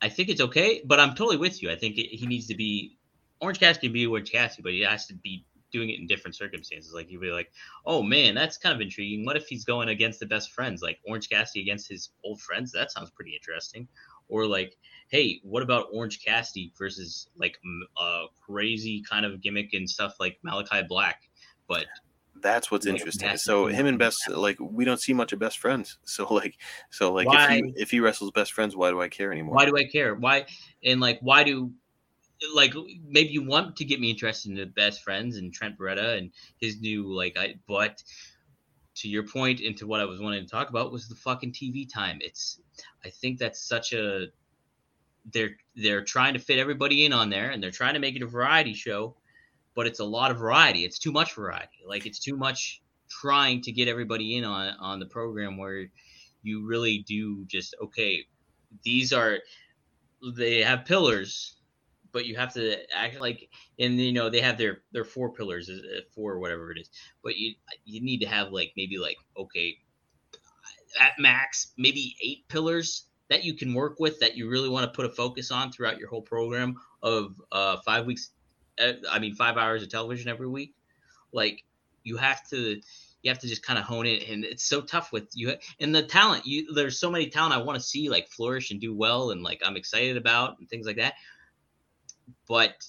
[0.00, 1.70] I think it's okay, but I'm totally with you.
[1.70, 2.96] I think it, he needs to be
[3.40, 6.36] Orange Cassidy can be Orange Cassidy, but he has to be doing it in different
[6.36, 6.92] circumstances.
[6.92, 7.50] Like you'd be like,
[7.86, 9.24] oh man, that's kind of intriguing.
[9.24, 12.72] What if he's going against the best friends, like Orange Cassidy against his old friends?
[12.72, 13.88] That sounds pretty interesting.
[14.28, 14.76] Or like,
[15.08, 17.58] hey, what about Orange Cassidy versus like
[17.98, 21.22] a crazy kind of gimmick and stuff like Malakai Black?
[21.68, 21.86] But
[22.40, 25.98] that's what's interesting so him and best like we don't see much of best friends
[26.04, 26.56] so like
[26.90, 29.66] so like if he if he wrestles best friends why do i care anymore why
[29.66, 30.14] do I care?
[30.14, 30.46] Why
[30.84, 31.72] and like why do
[32.54, 32.74] like
[33.06, 36.30] maybe you want to get me interested in the best friends and Trent Beretta and
[36.58, 38.02] his new like I but
[38.96, 41.90] to your point into what I was wanting to talk about was the fucking TV
[41.90, 42.18] time.
[42.20, 42.60] It's
[43.04, 44.26] I think that's such a
[45.32, 48.22] they're they're trying to fit everybody in on there and they're trying to make it
[48.22, 49.16] a variety show,
[49.74, 50.84] but it's a lot of variety.
[50.84, 51.78] It's too much variety.
[51.86, 55.86] Like it's too much trying to get everybody in on on the program where
[56.42, 58.24] you really do just okay
[58.82, 59.38] these are
[60.36, 61.56] they have pillars
[62.12, 63.48] but you have to act like
[63.78, 66.90] and you know they have their their four pillars uh, four whatever it is
[67.22, 67.54] but you
[67.84, 69.76] you need to have like maybe like okay
[71.00, 74.94] at max maybe eight pillars that you can work with that you really want to
[74.94, 78.30] put a focus on throughout your whole program of uh five weeks
[78.80, 80.74] uh, i mean five hours of television every week.
[81.32, 81.64] Like
[82.04, 82.80] you have to
[83.22, 85.94] you have to just kind of hone it and it's so tough with you and
[85.94, 88.94] the talent you there's so many talent i want to see like flourish and do
[88.94, 91.14] well and like i'm excited about and things like that
[92.52, 92.84] but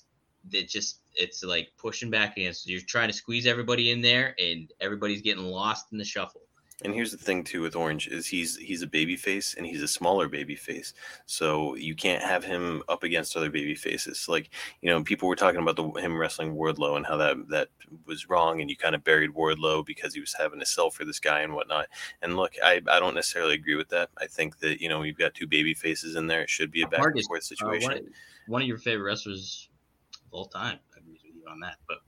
[0.51, 2.67] that just it's like pushing back against.
[2.67, 6.41] You're trying to squeeze everybody in there, and everybody's getting lost in the shuffle.
[6.83, 9.81] And here's the thing too with Orange is he's he's a baby face and he's
[9.81, 10.93] a smaller baby face.
[11.25, 14.27] So you can't have him up against other baby faces.
[14.27, 14.49] Like,
[14.81, 17.69] you know, people were talking about the him wrestling Wardlow and how that that
[18.05, 21.05] was wrong and you kind of buried Wardlow because he was having to sell for
[21.05, 21.87] this guy and whatnot.
[22.21, 24.09] And look, I, I don't necessarily agree with that.
[24.17, 26.41] I think that, you know, you've got two baby faces in there.
[26.41, 27.89] It should be a back and forth Uh, situation.
[27.89, 28.03] one, of,
[28.47, 29.69] one of your favorite wrestlers
[30.13, 30.79] of all time.
[30.95, 31.99] I agree with you on that, but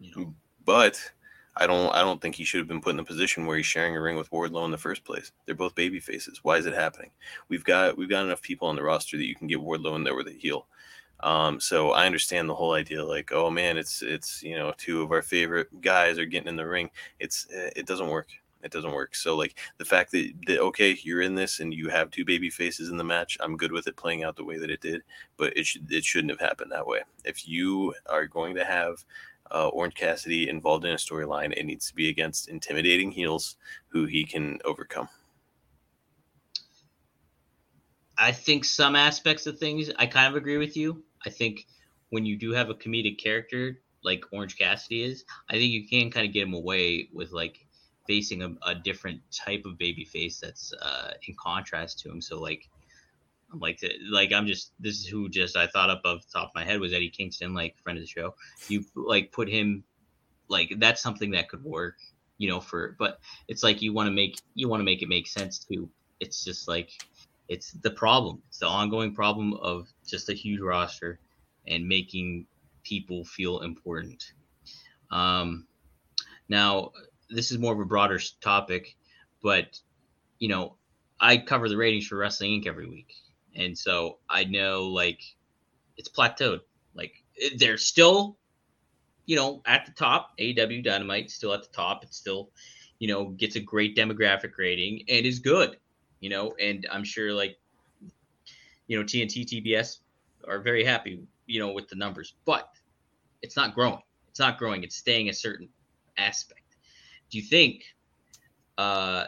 [0.00, 1.12] you know, but
[1.58, 3.66] I don't I don't think he should have been put in a position where he's
[3.66, 5.32] sharing a ring with Wardlow in the first place.
[5.44, 6.40] They're both baby faces.
[6.42, 7.10] Why is it happening?
[7.48, 10.04] We've got we've got enough people on the roster that you can get Wardlow in
[10.04, 10.66] there with a heel.
[11.20, 15.02] Um, so I understand the whole idea, like, oh man, it's it's you know two
[15.02, 16.90] of our favorite guys are getting in the ring.
[17.18, 18.28] It's eh, it doesn't work.
[18.62, 19.14] It doesn't work.
[19.14, 22.50] So like the fact that, that okay, you're in this and you have two baby
[22.50, 25.02] faces in the match, I'm good with it playing out the way that it did.
[25.36, 27.00] But it should it shouldn't have happened that way.
[27.24, 29.04] If you are going to have
[29.50, 33.56] uh, Orange Cassidy involved in a storyline, it needs to be against intimidating heels
[33.88, 35.08] who he can overcome.
[38.18, 41.04] I think some aspects of things I kind of agree with you.
[41.24, 41.66] I think
[42.10, 46.10] when you do have a comedic character like Orange Cassidy is, I think you can
[46.10, 47.66] kind of get him away with like
[48.06, 52.20] facing a, a different type of baby face that's uh, in contrast to him.
[52.20, 52.68] So like,
[53.52, 53.80] I'm like
[54.10, 56.80] like I'm just this is who just I thought up the top of my head
[56.80, 58.34] was Eddie Kingston, like friend of the show.
[58.68, 59.84] You like put him
[60.48, 61.96] like that's something that could work,
[62.36, 65.08] you know, for but it's like you want to make you want to make it
[65.08, 65.88] make sense too.
[66.20, 66.90] It's just like
[67.48, 68.42] it's the problem.
[68.48, 71.18] It's the ongoing problem of just a huge roster
[71.66, 72.46] and making
[72.82, 74.32] people feel important.
[75.10, 75.66] Um,
[76.48, 76.92] now,
[77.30, 78.96] this is more of a broader topic,
[79.42, 79.78] but
[80.38, 80.76] you know,
[81.20, 82.66] I cover the ratings for Wrestling Inc.
[82.66, 83.12] every week,
[83.54, 85.22] and so I know like
[85.96, 86.60] it's plateaued.
[86.94, 87.12] Like
[87.56, 88.36] they're still,
[89.26, 90.32] you know, at the top.
[90.38, 92.02] AEW Dynamite still at the top.
[92.04, 92.50] It's still,
[92.98, 95.76] you know, gets a great demographic rating and is good
[96.20, 97.58] you know, and I'm sure like,
[98.86, 99.98] you know, TNT, TBS
[100.46, 102.70] are very happy, you know, with the numbers, but
[103.42, 104.00] it's not growing.
[104.30, 104.82] It's not growing.
[104.82, 105.68] It's staying a certain
[106.16, 106.76] aspect.
[107.30, 107.84] Do you think
[108.78, 109.26] uh,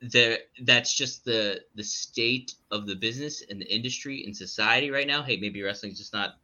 [0.00, 5.06] that that's just the the state of the business and the industry and society right
[5.06, 5.22] now?
[5.22, 6.34] Hey, maybe wrestling's just not,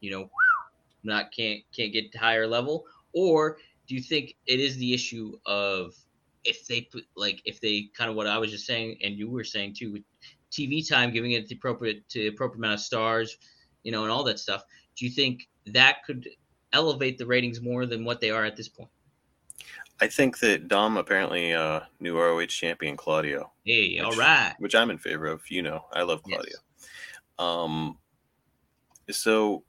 [0.00, 0.30] you know,
[1.02, 5.38] not can't can't get to higher level, or do you think it is the issue
[5.46, 5.94] of
[6.44, 9.28] if they put like if they kind of what I was just saying and you
[9.28, 10.02] were saying too with
[10.50, 13.36] TV time, giving it the appropriate to appropriate amount of stars,
[13.82, 14.62] you know, and all that stuff.
[14.96, 16.28] Do you think that could
[16.72, 18.90] elevate the ratings more than what they are at this point?
[20.02, 24.52] I think that Dom apparently uh, new ROH champion Claudio, Hey, all Which- right.
[24.58, 25.48] which I'm in favor of.
[25.48, 26.40] You know, I love Yes.
[27.38, 27.62] Claudio.
[27.64, 27.98] Um,
[29.12, 29.62] so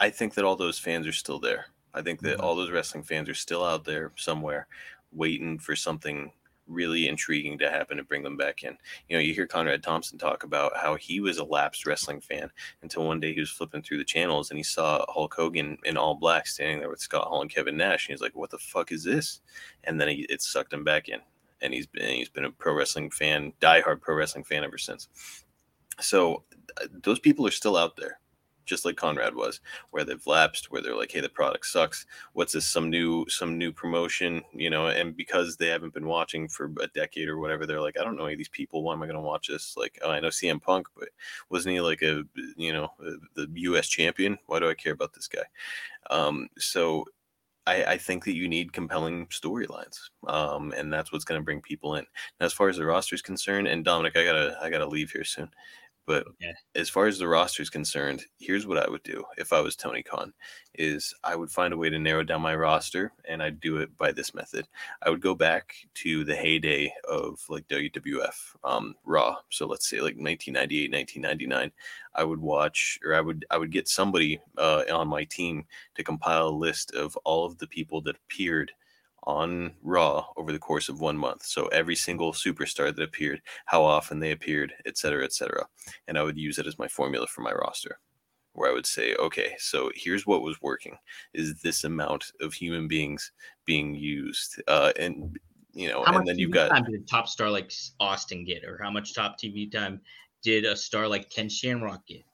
[0.00, 1.66] I think that all those fans are still there.
[1.92, 2.42] I think that Mhm.
[2.42, 4.68] all those wrestling fans are still out there somewhere
[5.12, 6.32] waiting for something
[6.72, 8.76] really intriguing to happen to bring them back in.
[9.08, 12.50] You know, you hear Conrad Thompson talk about how he was a lapsed wrestling fan
[12.82, 15.96] until one day he was flipping through the channels and he saw Hulk Hogan in
[15.96, 18.08] all black standing there with Scott Hall and Kevin Nash.
[18.08, 19.40] And he's like, what the fuck is this?
[19.84, 21.20] And then he, it sucked him back in.
[21.60, 25.08] And he's been he's been a pro wrestling fan, diehard pro wrestling fan ever since.
[26.00, 26.42] So
[26.80, 28.18] uh, those people are still out there,
[28.64, 29.60] just like Conrad was,
[29.90, 32.06] where they've lapsed, where they're like, "Hey, the product sucks.
[32.32, 32.66] What's this?
[32.66, 36.86] Some new, some new promotion, you know?" And because they haven't been watching for a
[36.88, 38.82] decade or whatever, they're like, "I don't know any of these people.
[38.82, 41.08] Why am I going to watch this?" Like, oh, I know CM Punk, but
[41.50, 42.24] wasn't he like a,
[42.56, 43.88] you know, uh, the U.S.
[43.88, 44.38] champion?
[44.46, 45.44] Why do I care about this guy?
[46.10, 47.06] Um, so
[47.66, 49.96] I, I think that you need compelling storylines,
[50.26, 52.04] um, and that's what's going to bring people in.
[52.40, 55.24] As far as the roster is concerned, and Dominic, I gotta I gotta leave here
[55.24, 55.48] soon,
[56.06, 56.54] but Okay.
[56.74, 59.76] as far as the roster is concerned, here's what I would do if I was
[59.76, 60.32] Tony Khan:
[60.74, 63.96] is I would find a way to narrow down my roster, and I'd do it
[63.98, 64.66] by this method.
[65.02, 69.36] I would go back to the heyday of like WWF, um, Raw.
[69.50, 71.72] So let's say like 1998, 1999.
[72.14, 76.04] I would watch, or I would I would get somebody uh, on my team to
[76.04, 78.72] compile a list of all of the people that appeared
[79.24, 81.44] on Raw over the course of one month.
[81.44, 85.66] So every single superstar that appeared, how often they appeared, et cetera, et cetera.
[86.08, 87.98] And I would use it as my formula for my roster,
[88.52, 90.96] where I would say, okay, so here's what was working:
[91.34, 93.32] is this amount of human beings
[93.64, 95.38] being used, uh, and
[95.72, 98.64] you know, How and then you've got time did a top star like Austin get,
[98.64, 100.00] or how much top TV time
[100.42, 102.24] did a star like Ken Shamrock get?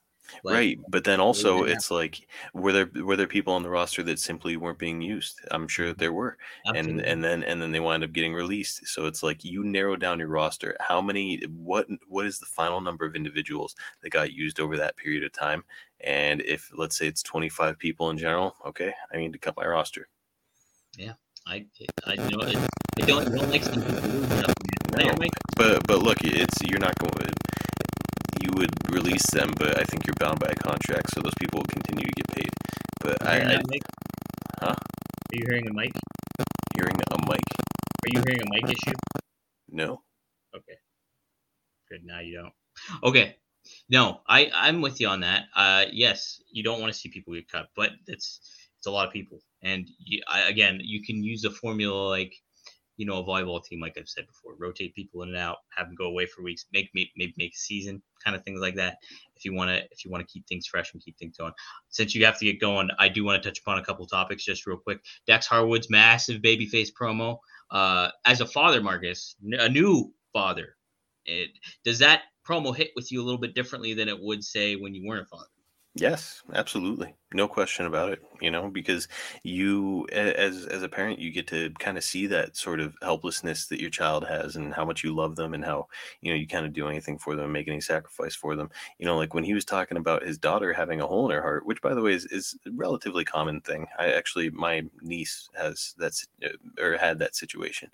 [0.43, 4.03] Like, right, but then also it's like were there were there people on the roster
[4.05, 5.41] that simply weren't being used?
[5.51, 7.05] I'm sure there were, and absolutely.
[7.05, 8.87] and then and then they wind up getting released.
[8.87, 10.76] So it's like you narrow down your roster.
[10.81, 11.43] How many?
[11.47, 15.33] What what is the final number of individuals that got used over that period of
[15.33, 15.64] time?
[16.01, 19.66] And if let's say it's 25 people in general, okay, I need to cut my
[19.66, 20.09] roster.
[20.97, 21.14] Yeah,
[21.47, 21.66] I,
[22.05, 22.57] I know, it,
[23.03, 24.55] I don't, I don't like seeing people lose stuff,
[24.97, 25.16] man.
[25.20, 25.29] No.
[25.57, 27.33] But but look, it's you're not going.
[28.41, 31.61] You would release them, but I think you're bound by a contract, so those people
[31.61, 32.51] will continue to get paid.
[33.01, 33.62] But I, I
[34.61, 34.74] Huh?
[34.74, 35.93] Are you hearing a mic?
[36.76, 37.43] hearing a mic.
[37.51, 38.97] Are you hearing a mic issue?
[39.70, 40.03] No,
[40.57, 40.78] Okay.
[41.91, 42.05] Good.
[42.05, 42.53] Now you don't.
[43.03, 43.36] Okay.
[43.89, 45.45] No, I I'm with you on that.
[45.55, 48.41] Uh, yes, you don't want to see people get cut, but it's
[48.78, 52.34] it's a lot of people, and you, I, again, you can use a formula like,
[52.99, 55.86] you know, a volleyball team, like I've said before, rotate people in and out, have
[55.86, 58.99] them go away for weeks, make maybe make a season, kind of things like that.
[59.36, 61.53] If you want to, if you want to keep things fresh and keep things going.
[61.90, 64.44] Since you have to get going, I do want to touch upon a couple topics
[64.44, 64.99] just real quick.
[65.26, 67.38] Dax Harwood's massive babyface promo.
[67.70, 70.76] Uh, as a father, Marcus, a new father,
[71.24, 71.51] it
[71.84, 74.94] does that promo hit with you a little bit differently than it would say when
[74.94, 75.46] you weren't a father?
[75.94, 77.14] Yes, absolutely.
[77.31, 79.07] No question about it, you know, because
[79.43, 83.66] you as as a parent you get to kind of see that sort of helplessness
[83.66, 85.89] that your child has and how much you love them and how,
[86.22, 88.70] you know, you kind of do anything for them make any sacrifice for them.
[88.99, 91.43] You know, like when he was talking about his daughter having a hole in her
[91.43, 93.89] heart, which by the way is is a relatively common thing.
[93.99, 96.26] I actually my niece has that's
[96.79, 97.91] or had that situation.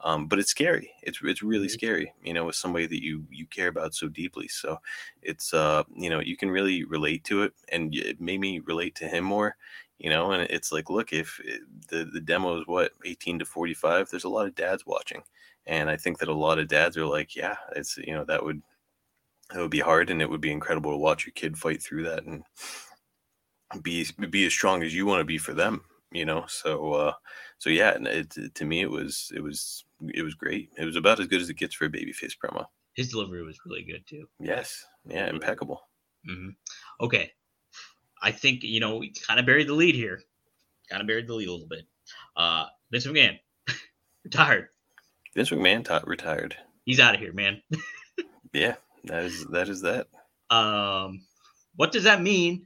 [0.00, 0.92] Um, but it's scary.
[1.02, 1.68] It's it's really Mhm.
[1.68, 4.48] scary, you know, with somebody that you you care about so deeply.
[4.48, 4.78] So
[5.22, 8.94] it's uh you know you can really relate to it and it made me relate
[8.96, 9.56] to him more
[9.98, 11.40] you know and it's like look if
[11.88, 15.22] the the demo is what 18 to 45 there's a lot of dads watching.
[15.66, 18.44] And i think that a lot of dads are like yeah it's you know that
[18.44, 18.62] would
[19.50, 22.04] that would be hard and it would be incredible to watch your kid fight through
[22.04, 22.44] that and
[23.82, 26.44] be be as strong as you want to be for them you know?
[26.48, 27.12] So uh
[27.58, 30.70] so yeah and it to me it was it was it was great.
[30.78, 32.66] It was about as good as it gets for a babyface promo.
[32.94, 34.28] His delivery was really good too.
[34.40, 34.84] yes.
[35.06, 35.80] Yeah impeccable.
[36.26, 36.50] Hmm
[37.00, 37.32] Okay,
[38.22, 40.20] I think you know we kind of buried the lead here.
[40.90, 41.84] Kind of buried the lead a little bit.
[42.36, 43.38] Uh, Vince McMahon
[44.24, 44.68] retired.
[45.34, 47.60] vince mcmahon taught retired He's out of here, man.
[48.52, 50.06] Yeah, that is that is that.
[50.50, 51.20] Um,
[51.74, 52.64] what does that mean?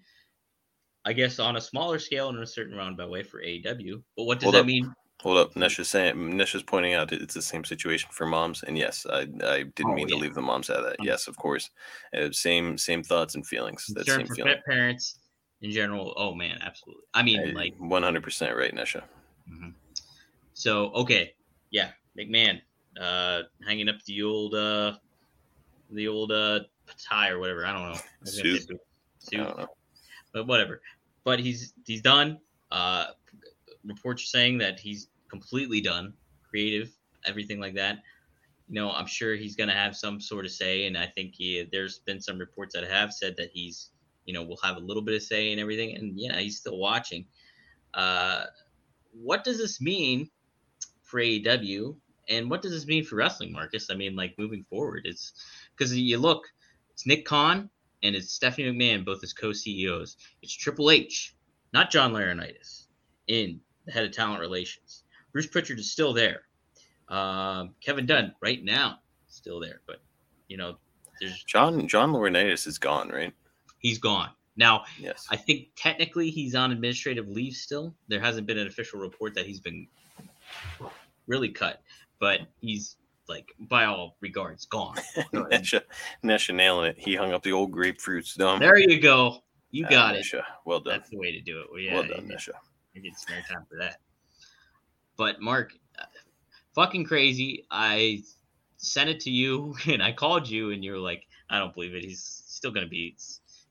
[1.05, 4.03] I guess on a smaller scale in a certain roundabout way for AEW.
[4.17, 4.67] But what does Hold that up.
[4.67, 4.95] mean?
[5.23, 9.05] Hold up, Nesha's saying Nesha's pointing out it's the same situation for moms, and yes,
[9.11, 10.15] I I didn't Oh, mean yeah.
[10.15, 11.01] to leave the moms out of that.
[11.01, 11.71] Um, Yes, of course,
[12.17, 13.85] uh, same same thoughts and feelings.
[13.95, 14.55] That same for feeling.
[14.67, 15.19] parents
[15.63, 16.15] in general.
[16.17, 17.05] Oh man, absolutely.
[17.15, 19.03] I mean, like one hundred percent right, Nesha.
[19.51, 19.75] Mhm.
[20.55, 21.35] So okay,
[21.71, 22.61] yeah, McMahon,
[23.01, 24.97] uh, hanging up the old, uh,
[25.91, 26.61] the old uh
[26.99, 27.65] tie or whatever.
[27.67, 27.99] I don't know.
[27.99, 28.71] I say Suit.
[28.71, 28.77] I
[29.19, 29.67] Suit, don't know.
[30.33, 30.83] but whatever.
[31.25, 32.39] But he's he's done.
[32.71, 33.07] Uh,
[33.85, 36.13] reports are saying that he's completely done,
[36.49, 36.91] creative,
[37.27, 37.99] everything like that.
[38.69, 41.67] You know, I'm sure he's gonna have some sort of say, and I think he,
[41.73, 43.91] there's been some reports that have said that he's,
[44.31, 45.97] you know, will have a little bit of say and everything.
[45.97, 47.27] And yeah, he's still watching.
[47.95, 48.45] Uh,
[49.13, 50.31] what does this mean
[51.03, 51.97] for AEW,
[52.29, 53.91] and what does this mean for wrestling, Marcus?
[53.91, 55.33] I mean, like moving forward, it's
[55.77, 56.45] because you look,
[56.93, 57.69] it's Nick Khan
[58.05, 60.17] and it's Stephanie McMahon, both as co-CEOs.
[60.43, 61.35] It's Triple H,
[61.73, 62.87] not John Laurinaitis,
[63.27, 65.03] in the head of talent relations.
[65.33, 66.43] Bruce Pritchard is still there.
[67.09, 69.97] Um, Kevin Dunn, right now, still there, but
[70.47, 70.77] you know,
[71.21, 73.35] there's John John Laurinaitis is gone, right?
[73.81, 74.85] He's gone now.
[74.99, 75.27] Yes.
[75.31, 77.95] I think technically he's on administrative leave still.
[78.09, 79.87] There hasn't been an official report that he's been
[81.27, 81.83] really cut,
[82.19, 82.97] but he's
[83.29, 84.97] like by all regards gone.
[85.35, 85.83] Nesha
[86.25, 86.99] Nesha nailing it.
[86.99, 88.61] He hung up the old grapefruit stump.
[88.61, 89.43] there you go.
[89.71, 90.25] You Ah, got it.
[90.25, 90.43] Nesha.
[90.65, 90.95] Well done.
[90.99, 91.67] That's the way to do it.
[91.71, 92.37] Well, yeah, well done, yeah.
[92.37, 92.51] Nesha.
[92.97, 93.99] I get spare time for that.
[95.17, 96.05] But Mark, uh,
[96.75, 97.67] fucking crazy.
[97.71, 98.23] I
[98.79, 101.95] sent it to you and I called you and you were like, I don't believe
[101.95, 102.03] it.
[102.03, 103.17] He's still gonna be,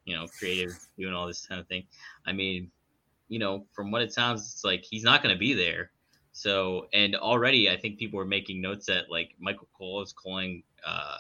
[0.10, 1.84] you know, creative, doing all this kind of thing.
[2.26, 2.72] I mean,
[3.28, 5.92] you know, from what it sounds, it's like he's not gonna be there.
[6.32, 10.64] So, and already I think people are making notes that like Michael Cole is calling
[10.86, 11.18] uh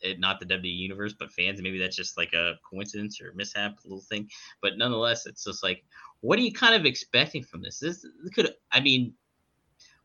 [0.00, 1.62] it not the WWE universe, but fans.
[1.62, 4.28] Maybe that's just like a coincidence or mishap, little thing.
[4.60, 5.84] But nonetheless, it's just like
[6.20, 7.78] what are you kind of expecting from this?
[7.78, 8.04] This
[8.34, 9.14] could, I mean,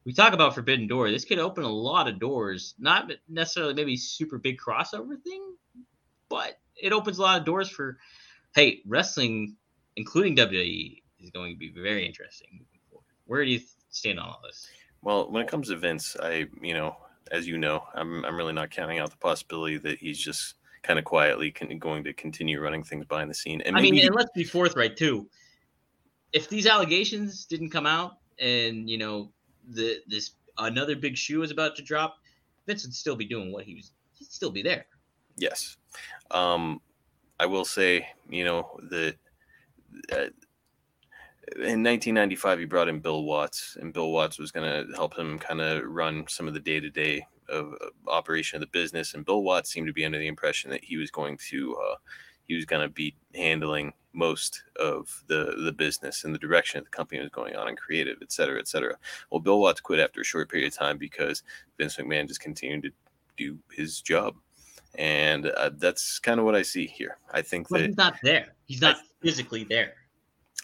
[0.06, 1.12] we talk about Forbidden Door.
[1.12, 5.56] This could open a lot of doors, not necessarily maybe super big crossover thing,
[6.30, 7.98] but it opens a lot of doors for,
[8.56, 9.56] hey, wrestling,
[9.96, 13.06] including WWE, is going to be very interesting moving forward.
[13.26, 13.60] Where do you
[13.90, 14.68] stand on all this?
[15.02, 16.96] Well, when it comes to Vince, I you know,
[17.32, 21.00] as you know, I'm I'm really not counting out the possibility that he's just kind
[21.00, 23.62] of quietly con- going to continue running things behind the scene.
[23.62, 25.28] And I mean, and let's be forthright too.
[26.34, 29.32] If these allegations didn't come out, and you know,
[29.70, 32.18] the this another big shoe is about to drop,
[32.68, 33.92] Vince would still be doing what he was.
[34.14, 34.86] He'd still be there.
[35.38, 35.78] Yes.
[36.30, 36.82] Um,
[37.40, 39.16] I will say, you know, that
[40.12, 40.30] uh,
[41.56, 45.40] in 1995 he brought in Bill Watts, and Bill Watts was going to help him
[45.40, 47.74] kind of run some of the day-to-day of of
[48.08, 49.14] operation of the business.
[49.14, 51.96] And Bill Watts seemed to be under the impression that he was going to uh,
[52.48, 56.86] he was going to be handling most of the the business and the direction that
[56.86, 58.96] the company was going on and creative, et cetera, et cetera.
[59.30, 61.44] Well, Bill Watts quit after a short period of time because
[61.78, 62.92] Vince McMahon just continued to
[63.38, 64.36] do his job.
[64.96, 67.18] And uh, that's kind of what I see here.
[67.32, 68.56] I think But that he's not there.
[68.66, 69.94] He's not physically there.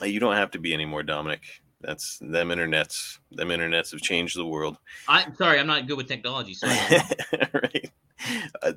[0.01, 1.41] uh, you don't have to be anymore, Dominic.
[1.82, 3.19] That's them internets.
[3.32, 4.78] Them internets have changed the world.
[5.07, 6.53] I'm sorry, I'm not good with technology.
[6.55, 6.67] So
[7.53, 7.91] right.
[8.63, 8.73] Uh,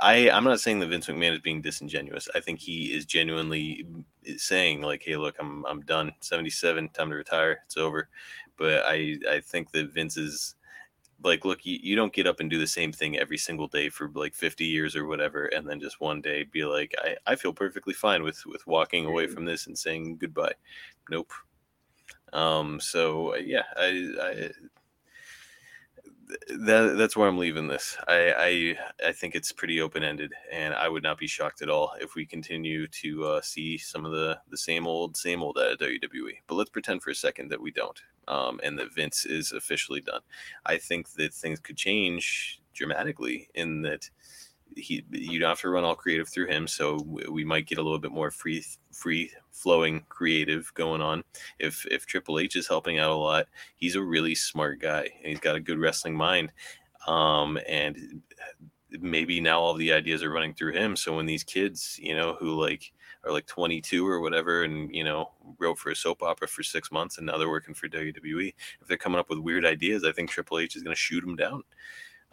[0.00, 2.28] I I'm not saying that Vince McMahon is being disingenuous.
[2.34, 3.84] I think he is genuinely
[4.36, 6.12] saying like, "Hey, look, I'm I'm done.
[6.20, 7.60] 77, time to retire.
[7.66, 8.08] It's over."
[8.56, 10.54] But I I think that Vince is
[11.24, 13.88] like, look, you, you don't get up and do the same thing every single day
[13.88, 17.36] for like 50 years or whatever, and then just one day be like, I, I
[17.36, 20.54] feel perfectly fine with with walking away from this and saying goodbye.
[21.10, 21.32] Nope.
[22.32, 22.80] Um.
[22.80, 24.50] So yeah, I I
[26.48, 27.96] that that's where I'm leaving this.
[28.08, 31.70] I I, I think it's pretty open ended, and I would not be shocked at
[31.70, 35.58] all if we continue to uh, see some of the the same old same old
[35.58, 36.38] at WWE.
[36.46, 40.00] But let's pretend for a second that we don't, um, and that Vince is officially
[40.00, 40.20] done.
[40.66, 44.08] I think that things could change dramatically in that
[44.76, 46.96] he you don't have to run all creative through him so
[47.28, 51.22] we might get a little bit more free free flowing creative going on.
[51.58, 53.46] If if triple h is helping out a lot
[53.76, 56.52] he's a really smart guy and he's got a good wrestling mind
[57.06, 58.22] um and
[59.00, 60.96] maybe now all the ideas are running through him.
[60.96, 62.92] So when these kids you know who like
[63.24, 66.90] are like 22 or whatever and you know wrote for a soap opera for six
[66.90, 70.10] months and now they're working for wwe if they're coming up with weird ideas i
[70.10, 71.62] think triple h is going to shoot them down.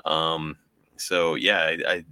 [0.05, 0.57] Um
[0.97, 2.05] so yeah I, I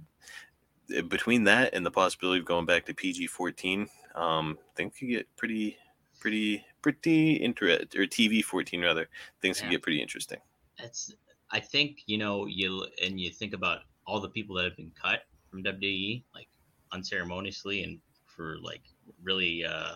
[1.08, 5.36] between that and the possibility of going back to PG fourteen, um, things could get
[5.36, 5.76] pretty,
[6.20, 8.00] pretty, pretty interesting.
[8.00, 9.08] Or TV fourteen rather,
[9.42, 10.38] things could get pretty interesting.
[10.78, 11.14] that's
[11.50, 14.92] I think you know you and you think about all the people that have been
[15.00, 15.20] cut
[15.50, 16.48] from WWE like
[16.92, 18.82] unceremoniously and for like
[19.22, 19.94] really uh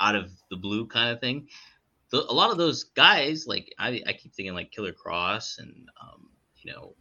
[0.00, 1.48] out of the blue kind of thing.
[2.10, 5.88] The, a lot of those guys like I, I keep thinking like Killer Kross and
[6.02, 6.28] um
[6.62, 6.94] you know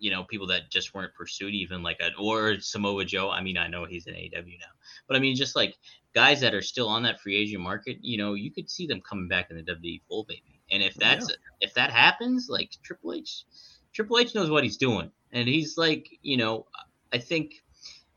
[0.00, 3.30] you know people that just weren't pursued even like a, or Samoa Joe.
[3.30, 4.72] I mean I know he's in AEW now,
[5.06, 5.76] but I mean just like
[6.14, 9.00] guys that are still on that free agent market, you know, you could see them
[9.00, 10.60] coming back in the WWE fold baby.
[10.72, 11.14] And if oh, Yeah.
[11.14, 13.44] that's if that happens, like Triple H,
[13.92, 16.66] Triple H knows what he's doing, and he's like, you know,
[17.12, 17.62] I think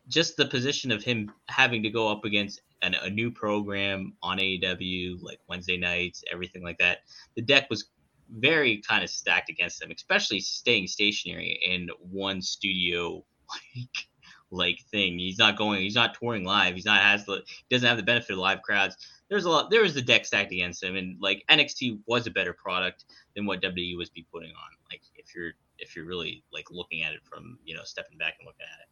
[0.07, 4.37] just the position of him having to go up against an, a new program on
[4.37, 6.99] AEW, like Wednesday nights, everything like that.
[7.35, 7.85] The deck was
[8.29, 14.07] very kind of stacked against them, especially staying stationary in one studio like
[14.53, 15.17] like thing.
[15.17, 16.75] He's not going, he's not touring live.
[16.75, 18.95] He's not has the he doesn't have the benefit of live crowds.
[19.29, 22.31] There's a lot there was the deck stacked against him, and like NXT was a
[22.31, 23.05] better product
[23.35, 24.77] than what WWE was be putting on.
[24.91, 28.35] Like if you're if you're really like looking at it from you know stepping back
[28.39, 28.87] and looking at it.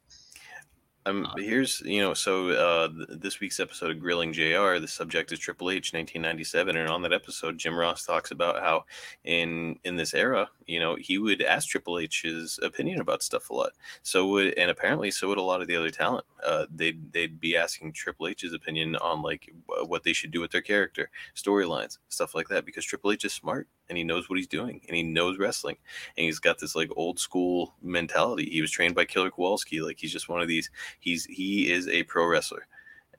[1.05, 5.31] Um, Uh, here's you know, so uh, this week's episode of Grilling JR The subject
[5.31, 8.85] is Triple H, 1997, and on that episode, Jim Ross talks about how
[9.23, 13.53] in in this era, you know, he would ask Triple H's opinion about stuff a
[13.53, 13.71] lot.
[14.03, 16.25] So would and apparently so would a lot of the other talent.
[16.45, 19.51] Uh, they'd they'd be asking Triple H's opinion on like
[19.87, 23.33] what they should do with their character, storylines, stuff like that, because Triple H is
[23.33, 25.75] smart and he knows what he's doing and he knows wrestling
[26.17, 28.49] and he's got this like old school mentality.
[28.49, 30.69] He was trained by Killer Kowalski, like he's just one of these
[30.99, 32.67] he's he is a pro wrestler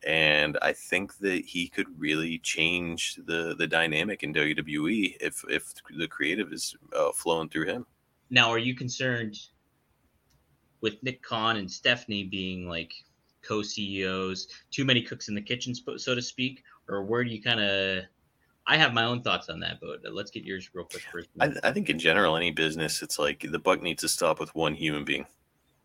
[0.05, 5.73] and i think that he could really change the the dynamic in wwe if if
[5.97, 7.87] the creative is uh, flowing through him
[8.33, 9.39] Now, are you concerned
[10.81, 12.93] with Nick Khan and Stephanie being like
[13.43, 17.61] co-CEOs, too many cooks in the kitchen, so to speak, or where do you kind
[17.61, 18.05] of?
[18.67, 21.31] I have my own thoughts on that, but uh, let's get yours real quick first.
[21.41, 24.55] I, I think in general any business it's like the buck needs to stop with
[24.55, 25.27] one human being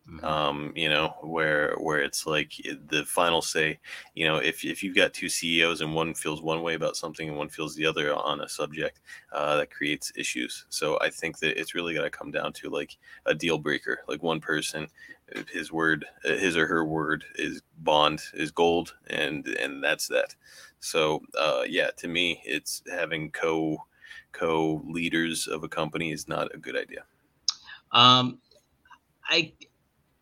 [0.06, 0.24] Mhm.
[0.24, 2.52] um, you know, where where it's like
[2.88, 3.78] the final say,
[4.14, 7.28] you know, if if you've got two CEOs and one feels one way about something
[7.28, 9.00] and one feels the other on a subject,
[9.32, 10.66] uh, that creates issues.
[10.70, 14.00] So I think that it's really got to come down to like a deal breaker,
[14.08, 14.88] like one person,
[15.36, 20.08] uh, his word, uh, his or her word is bond, is gold, and and that's
[20.08, 20.34] that.
[20.80, 23.84] So uh, yeah, to me, it's having co
[24.32, 27.04] co leaders of a company is not a good idea.
[27.92, 28.38] Um,
[29.28, 29.52] I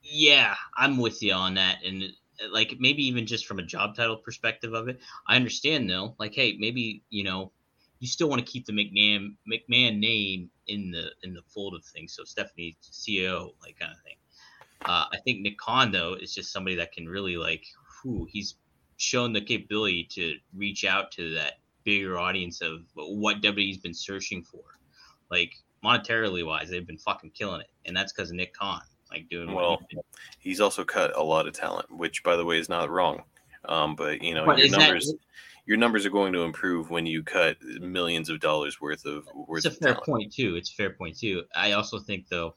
[0.02, 1.78] Yeah, I'm with you on that.
[1.84, 5.88] And uh, like maybe even just from a job title perspective of it, I understand
[5.90, 6.14] though.
[6.18, 7.52] Like, hey, maybe you know,
[7.98, 11.84] you still want to keep the McMahon McMahon name in the in the fold of
[11.84, 12.14] things.
[12.14, 14.16] So Stephanie CEO, like kind of thing.
[14.84, 17.64] Uh, I think Nick Khan though is just somebody that can really like,
[18.02, 18.56] whew, he's
[18.96, 24.42] shown the capability to reach out to that bigger audience of what WWE's been searching
[24.42, 24.62] for.
[25.30, 28.80] Like monetarily wise, they've been fucking killing it, and that's because Nick Khan,
[29.10, 29.98] like doing what Well, he.
[30.38, 33.22] He's also cut a lot of talent, which, by the way, is not wrong.
[33.68, 35.14] Um, but you know, But your is that- numbers,
[35.66, 39.66] your numbers are going to improve when you cut millions of dollars worth of worth
[39.66, 40.06] It's a of fair talent.
[40.06, 40.54] point too.
[40.54, 41.42] It's a fair point too.
[41.56, 42.54] I also think though,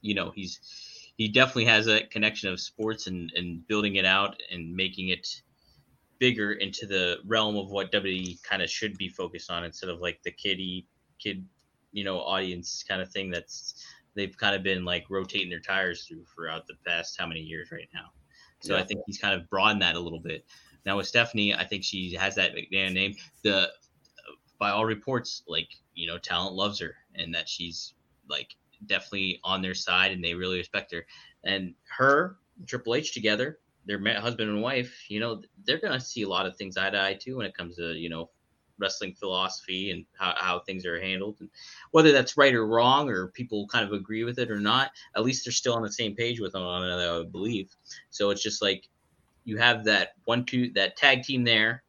[0.00, 0.58] you know, he's
[1.16, 5.42] he definitely has a connection of sports and and building it out and making it
[6.22, 9.98] bigger into the realm of what WWE kind of should be focused on instead of
[9.98, 10.86] like the kiddie
[11.18, 11.44] kid,
[11.90, 16.04] you know, audience kind of thing that's they've kind of been like rotating their tires
[16.06, 18.12] through throughout the past how many years right now.
[18.60, 20.44] So I think he's kind of broadened that a little bit.
[20.86, 23.16] Now with Stephanie, I think she has that McMahon name.
[23.42, 23.70] The
[24.60, 27.94] by all reports, like you know, talent loves her, and that she's
[28.30, 28.54] like
[28.86, 31.04] definitely on their side, and they really respect her.
[31.42, 32.36] And her,
[32.68, 36.56] Triple H together, their husband and wife, you know, they're gonna see a lot of
[36.56, 38.30] things eye to eye too when it comes to you know
[38.78, 41.36] wrestling philosophy and how, how things are handled.
[41.40, 41.48] And
[41.92, 45.22] whether that's right or wrong or people kind of agree with it or not at
[45.22, 47.74] least they're still on the same page with one another i believe.
[48.10, 48.88] So it's just like
[49.44, 51.82] you have that one two that tag team there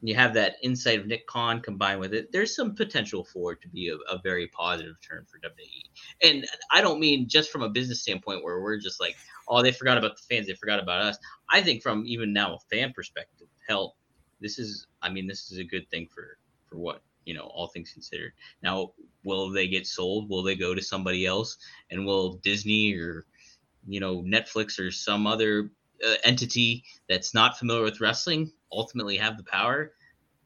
[0.00, 3.52] and you have that insight of Nick Khan combined with it, there's some potential for
[3.52, 6.30] it to be a, a very positive turn for WWE.
[6.30, 9.16] And I don't mean just from a business standpoint where we're just like,
[9.48, 11.18] oh, they forgot about the fans, they forgot about us.
[11.50, 13.96] I think from even now a fan perspective, hell,
[14.40, 16.38] this is, I mean, this is a good thing for
[16.68, 18.32] for what you know, all things considered.
[18.62, 18.92] Now,
[19.22, 20.30] will they get sold?
[20.30, 21.58] Will they go to somebody else?
[21.90, 23.26] And will Disney or
[23.86, 25.70] you know Netflix or some other
[26.06, 29.92] uh, entity that's not familiar with wrestling ultimately have the power,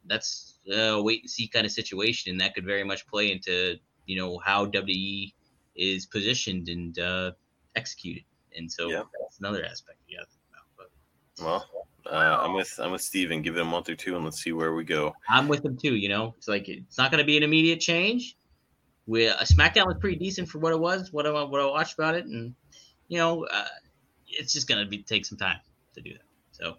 [0.06, 3.78] that's a wait and see kind of situation, and that could very much play into
[4.06, 5.34] you know how WWE
[5.76, 7.32] is positioned and uh,
[7.76, 8.24] executed,
[8.56, 9.02] and so Yeah.
[9.20, 10.90] that's another aspect you have to think about.
[11.36, 13.42] But Well, uh, I'm with I'm with Steven.
[13.42, 15.14] Give it a month or two, and let's see where we go.
[15.28, 15.94] I'm with them too.
[15.96, 18.36] You know, it's like it's not going to be an immediate change.
[19.06, 21.94] We uh, SmackDown was pretty decent for what it was, what I what I watched
[21.94, 22.54] about it, and
[23.08, 23.68] you know, uh,
[24.26, 25.60] it's just going to be take some time
[25.94, 26.24] to do that.
[26.52, 26.76] So,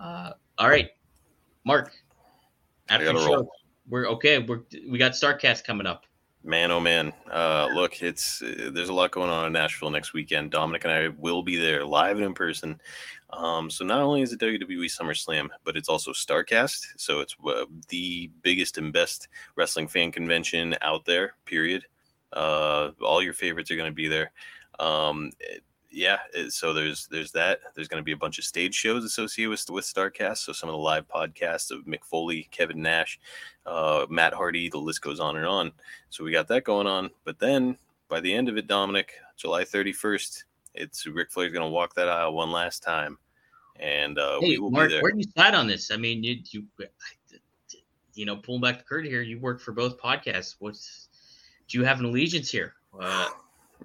[0.00, 0.90] uh, all right,
[1.64, 1.92] Mark.
[2.88, 3.24] After the roll.
[3.24, 3.50] show,
[3.88, 4.38] we're okay.
[4.38, 6.04] We're we got Starcast coming up.
[6.44, 7.12] Man, oh man!
[7.30, 10.52] Uh, look, it's uh, there's a lot going on in Nashville next weekend.
[10.52, 12.80] Dominic and I will be there live and in person.
[13.30, 16.86] Um, so not only is it WWE SummerSlam, but it's also Starcast.
[16.96, 19.26] So it's uh, the biggest and best
[19.56, 21.34] wrestling fan convention out there.
[21.44, 21.84] Period.
[22.32, 24.30] Uh, all your favorites are going to be there.
[24.78, 25.32] Um,
[25.96, 27.60] yeah, it- so there's there's that.
[27.74, 30.38] There's going to be a bunch of stage shows associated with with Starcast.
[30.38, 33.18] So some of the live podcasts of Mick Foley, Kevin Nash,
[33.64, 34.68] uh, Matt Hardy.
[34.68, 35.72] The list goes on and on.
[36.10, 37.10] So we got that going on.
[37.24, 37.78] But then
[38.08, 40.44] by the end of it, Dominic, July 31st,
[40.74, 43.16] it's Ric Flair's going to walk that aisle one last time.
[43.80, 45.02] And uh, Hey, we will Mark, be there.
[45.02, 45.90] where do you side on this?
[45.90, 46.64] I mean, you you
[48.14, 50.56] you know, pulling back the curtain here, you work for both podcasts.
[50.58, 51.08] What's
[51.68, 52.74] do you have an allegiance here?
[52.98, 53.28] Uh,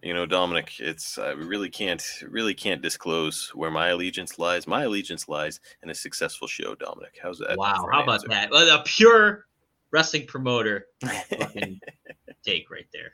[0.02, 4.66] You know, Dominic, it's I really can't really can't disclose where my allegiance lies.
[4.68, 7.20] My allegiance lies in a successful show, Dominic.
[7.22, 7.58] How's that?
[7.58, 8.28] wow, how about answer?
[8.30, 8.52] that?
[8.52, 9.46] Well, a pure
[9.92, 10.88] wrestling promoter
[12.44, 13.14] take right there.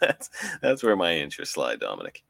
[0.00, 0.30] that's
[0.62, 2.22] that's where my interests lie, Dominic.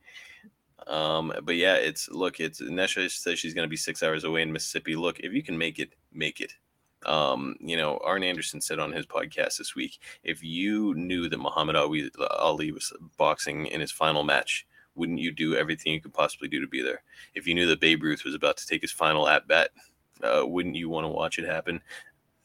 [0.87, 4.53] Um, but yeah, it's look, it's Nesha says she's gonna be six hours away in
[4.53, 4.97] Mississippi.
[4.97, 6.55] Look, if you can make it, make it.
[7.07, 11.39] Um, you know, Arn Anderson said on his podcast this week, if you knew that
[11.39, 16.15] Muhammad Ali, Ali was boxing in his final match, wouldn't you do everything you could
[16.15, 17.03] possibly do to be there?
[17.35, 19.71] If you knew that Babe Ruth was about to take his final at bat,
[20.23, 21.81] uh, wouldn't you want to watch it happen?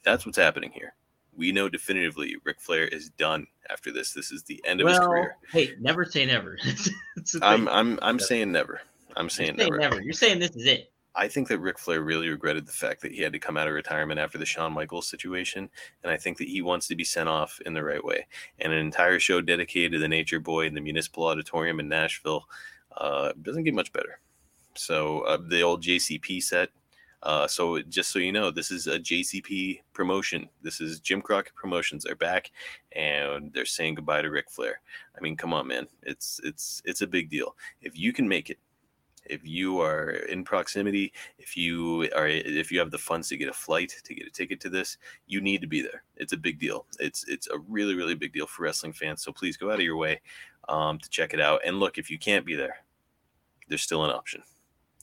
[0.03, 0.95] That's what's happening here.
[1.35, 4.13] We know definitively Ric Flair is done after this.
[4.13, 5.37] This is the end of his career.
[5.51, 6.57] hey, never say never.
[7.41, 7.69] I'm.
[7.69, 8.81] I'm I'm saying never.
[9.15, 9.77] I'm saying saying never.
[9.77, 10.01] never.
[10.01, 10.91] You're saying this is it.
[11.19, 13.67] I think that Ric Flair really regretted the fact that he had to come out
[13.67, 15.69] of retirement after the Shawn Michaels situation,
[16.01, 18.25] and I think that he wants to be sent off in the right way.
[18.59, 22.45] And an entire show dedicated to the Nature Boy in the Municipal Auditorium in Nashville
[22.95, 24.21] uh, doesn't get much better.
[24.75, 26.69] So uh, the old JCP set.
[27.21, 30.47] Uh, so just so you know, this is a JCP promotion.
[30.61, 32.05] This is Jim Crockett Promotions.
[32.05, 32.49] They're back,
[32.93, 34.79] and they're saying goodbye to Ric Flair.
[35.17, 35.87] I mean, come on, man.
[36.03, 37.57] It's it's it's a big deal.
[37.81, 38.57] If you can make it,
[39.25, 43.49] if you are in proximity, if you are if you have the funds to get
[43.49, 44.97] a flight to get a ticket to this,
[45.27, 46.03] you need to be there.
[46.17, 46.85] It's a big deal.
[46.99, 49.23] It's it's a really really big deal for wrestling fans.
[49.23, 50.21] So please go out of your way
[50.67, 51.61] um, to check it out.
[51.65, 52.77] And look, if you can't be there,
[53.67, 54.43] there's still an option.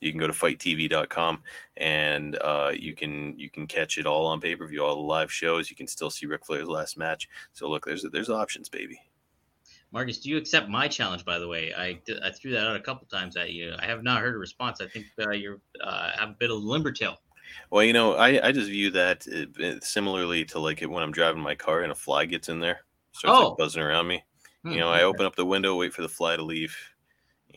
[0.00, 1.42] You can go to fighttv.com
[1.78, 5.00] and uh, you can you can catch it all on pay per view, all the
[5.00, 5.70] live shows.
[5.70, 7.28] You can still see Ric Flair's last match.
[7.52, 9.00] So look, there's there's options, baby.
[9.92, 11.24] Marcus, do you accept my challenge?
[11.24, 13.74] By the way, I, I threw that out a couple times at you.
[13.78, 14.80] I have not heard a response.
[14.80, 17.16] I think uh, you're uh, have a bit of limber tail.
[17.70, 21.12] Well, you know, I, I just view that uh, uh, similarly to like when I'm
[21.12, 22.80] driving my car and a fly gets in there,
[23.12, 23.48] starts Oh.
[23.50, 24.24] like buzzing around me.
[24.64, 26.76] Hmm, You know, I open up the window, wait for the fly to leave.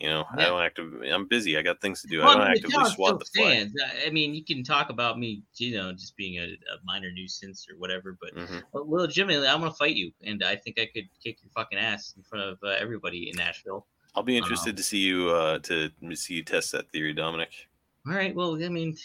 [0.00, 1.10] You know, I don't actively.
[1.10, 1.58] I'm busy.
[1.58, 2.20] I got things to do.
[2.20, 3.74] Well, I don't I mean, actively swat the stands.
[3.84, 7.10] I- I mean, you can talk about me, you know, just being a, a minor
[7.12, 8.62] nuisance or whatever, but Mhm.
[8.72, 12.14] Well, legitimately, I'm gonna fight you, and I think I could kick your fucking ass
[12.16, 13.86] in front of uh, everybody in Nashville.
[14.14, 17.50] I'll be Um, interested to see you uh, to see you test that theory, Dominic.
[18.06, 18.34] All right.
[18.34, 18.96] Well, I mean,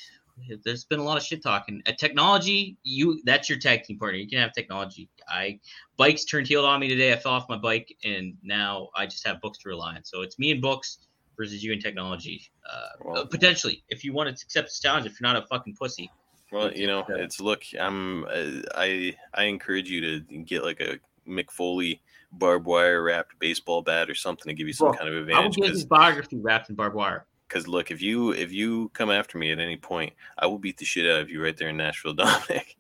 [0.63, 1.81] there's been a lot of shit talking.
[1.97, 4.17] Technology, you that's your tag team partner.
[4.17, 5.09] You can have technology.
[5.27, 5.59] I
[5.97, 7.13] bikes turned heel on me today.
[7.13, 10.03] I fell off my bike, and now I just have books to rely on.
[10.03, 10.99] So it's me and books
[11.37, 12.49] versus you and technology.
[12.69, 15.75] Uh, Well- potentially, if you want to accept this challenge, if you're not a fucking
[15.75, 16.11] pussy.
[16.51, 17.63] Well, you know, it's look.
[17.79, 18.25] I'm.
[18.25, 23.81] Uh, I I encourage you to get like a Mick Foley barbed wire wrapped baseball
[23.81, 25.43] bat or something to give you some Well, kind of advantage.
[25.43, 27.25] I will get his biography wrapped in barbed wire.
[27.47, 30.77] Because look, if you if you come after me at any point, I will beat
[30.77, 32.77] the shit out of you right there in Nashville, Dominic.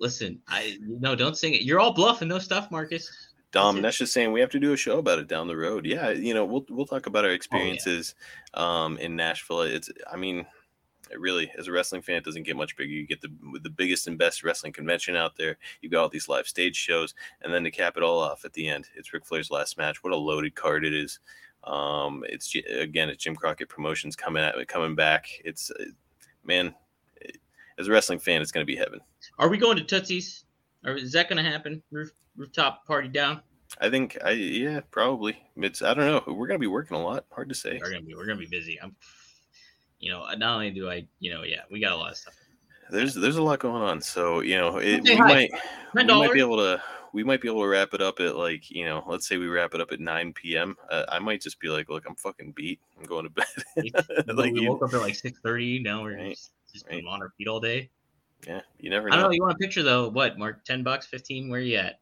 [0.00, 1.62] Listen, I no, don't sing it.
[1.62, 3.10] You're all bluffing, no stuff, Marcus.
[3.50, 3.82] Dom, it.
[3.82, 5.86] that's just saying we have to do a show about it down the road.
[5.86, 8.14] Yeah, you know, we'll we'll talk about our Oh, experiences
[8.54, 9.62] um, in Nashville.
[9.62, 10.46] It's, I mean,
[11.10, 12.90] it really, as a wrestling fan, it doesn't get much bigger.
[12.92, 13.30] You get the
[13.62, 15.56] the biggest and best wrestling convention out there.
[15.80, 18.52] You've got all these live stage shows, and then to cap it all off at
[18.52, 20.02] the end, it's Ric Flair's last match.
[20.02, 21.20] What a loaded card it is.
[21.64, 25.28] Um, it's again, it's Jim Crockett Promotions coming at coming back.
[25.44, 25.70] It's
[26.44, 26.74] man,
[27.16, 27.38] it-
[27.78, 29.00] as a wrestling fan, it's going to be heaven.
[29.38, 30.44] Are we going to Tootsie's?
[30.84, 31.82] Or is that going to happen?
[31.90, 33.42] Roof, rooftop party down?
[33.80, 37.26] I think I yeah probably it's I don't know we're gonna be working a lot
[37.30, 38.80] hard to say We're gonna be we're gonna be busy.
[38.80, 38.96] I'm,
[40.00, 42.34] you know, not only do I, you know, yeah, we got a lot of stuff.
[42.90, 45.50] there's there's a lot going on so you know it, we might
[45.94, 46.82] Ten we might be able to
[47.12, 49.46] we might be able to wrap it up at like you know let's say we
[49.46, 52.52] wrap it up at 9 p.m uh, I might just be like look I'm fucking
[52.52, 53.46] beat I'm going to bed
[54.26, 55.80] like we you, woke up at like six thirty.
[55.80, 57.04] Now we're Right, just, just right.
[57.06, 57.90] on our feet all day.
[58.46, 59.32] yeah you never I don't know know.
[59.34, 60.08] You want a picture though?
[60.08, 60.64] What, Mark?
[60.64, 61.48] Ten bucks, fifteen?
[61.50, 62.00] Where you at?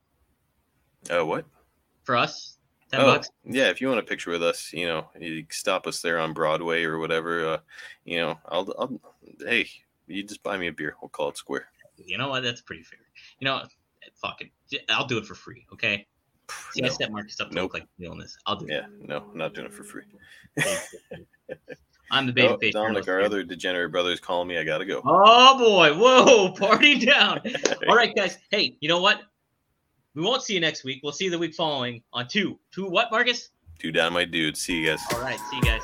[1.10, 1.46] uh what
[2.04, 2.55] For us,
[2.90, 3.30] ten oh bucks.
[3.44, 6.32] yeah if you want a picture with us you know you stop us there on
[6.32, 7.58] Broadway or whatever uh
[8.04, 9.00] you know I'll I'll
[9.40, 9.68] hey
[10.06, 11.68] you just buy me a beer we'll call it square
[11.98, 12.42] You know what?
[12.42, 12.98] That's pretty fair.
[13.40, 13.62] You know,
[14.20, 14.82] fuck it.
[14.90, 15.64] I'll do it for free.
[15.72, 16.06] Okay.
[16.72, 17.72] See, I set Marcus up to Nope.
[17.72, 18.36] look like feeling this.
[18.46, 18.70] I'll do it.
[18.70, 20.04] yeah no I'm not doing it for free
[22.12, 22.72] I'm the baby Oh, face.
[22.74, 24.58] Dominic, our other degenerate brother's calling me.
[24.58, 25.02] I gotta go.
[25.04, 25.92] Oh boy!
[25.92, 26.52] Whoa!
[26.56, 27.40] Party down.
[27.88, 28.38] All right, guys.
[28.50, 29.22] Hey, you know what?
[30.16, 31.00] We won't see you next week.
[31.02, 32.58] We'll see you the week following on two.
[32.74, 33.50] Two what, Marcus?
[33.78, 34.56] Two down, my dude.
[34.56, 35.00] See you guys.
[35.12, 35.38] All right.
[35.38, 35.82] See you guys.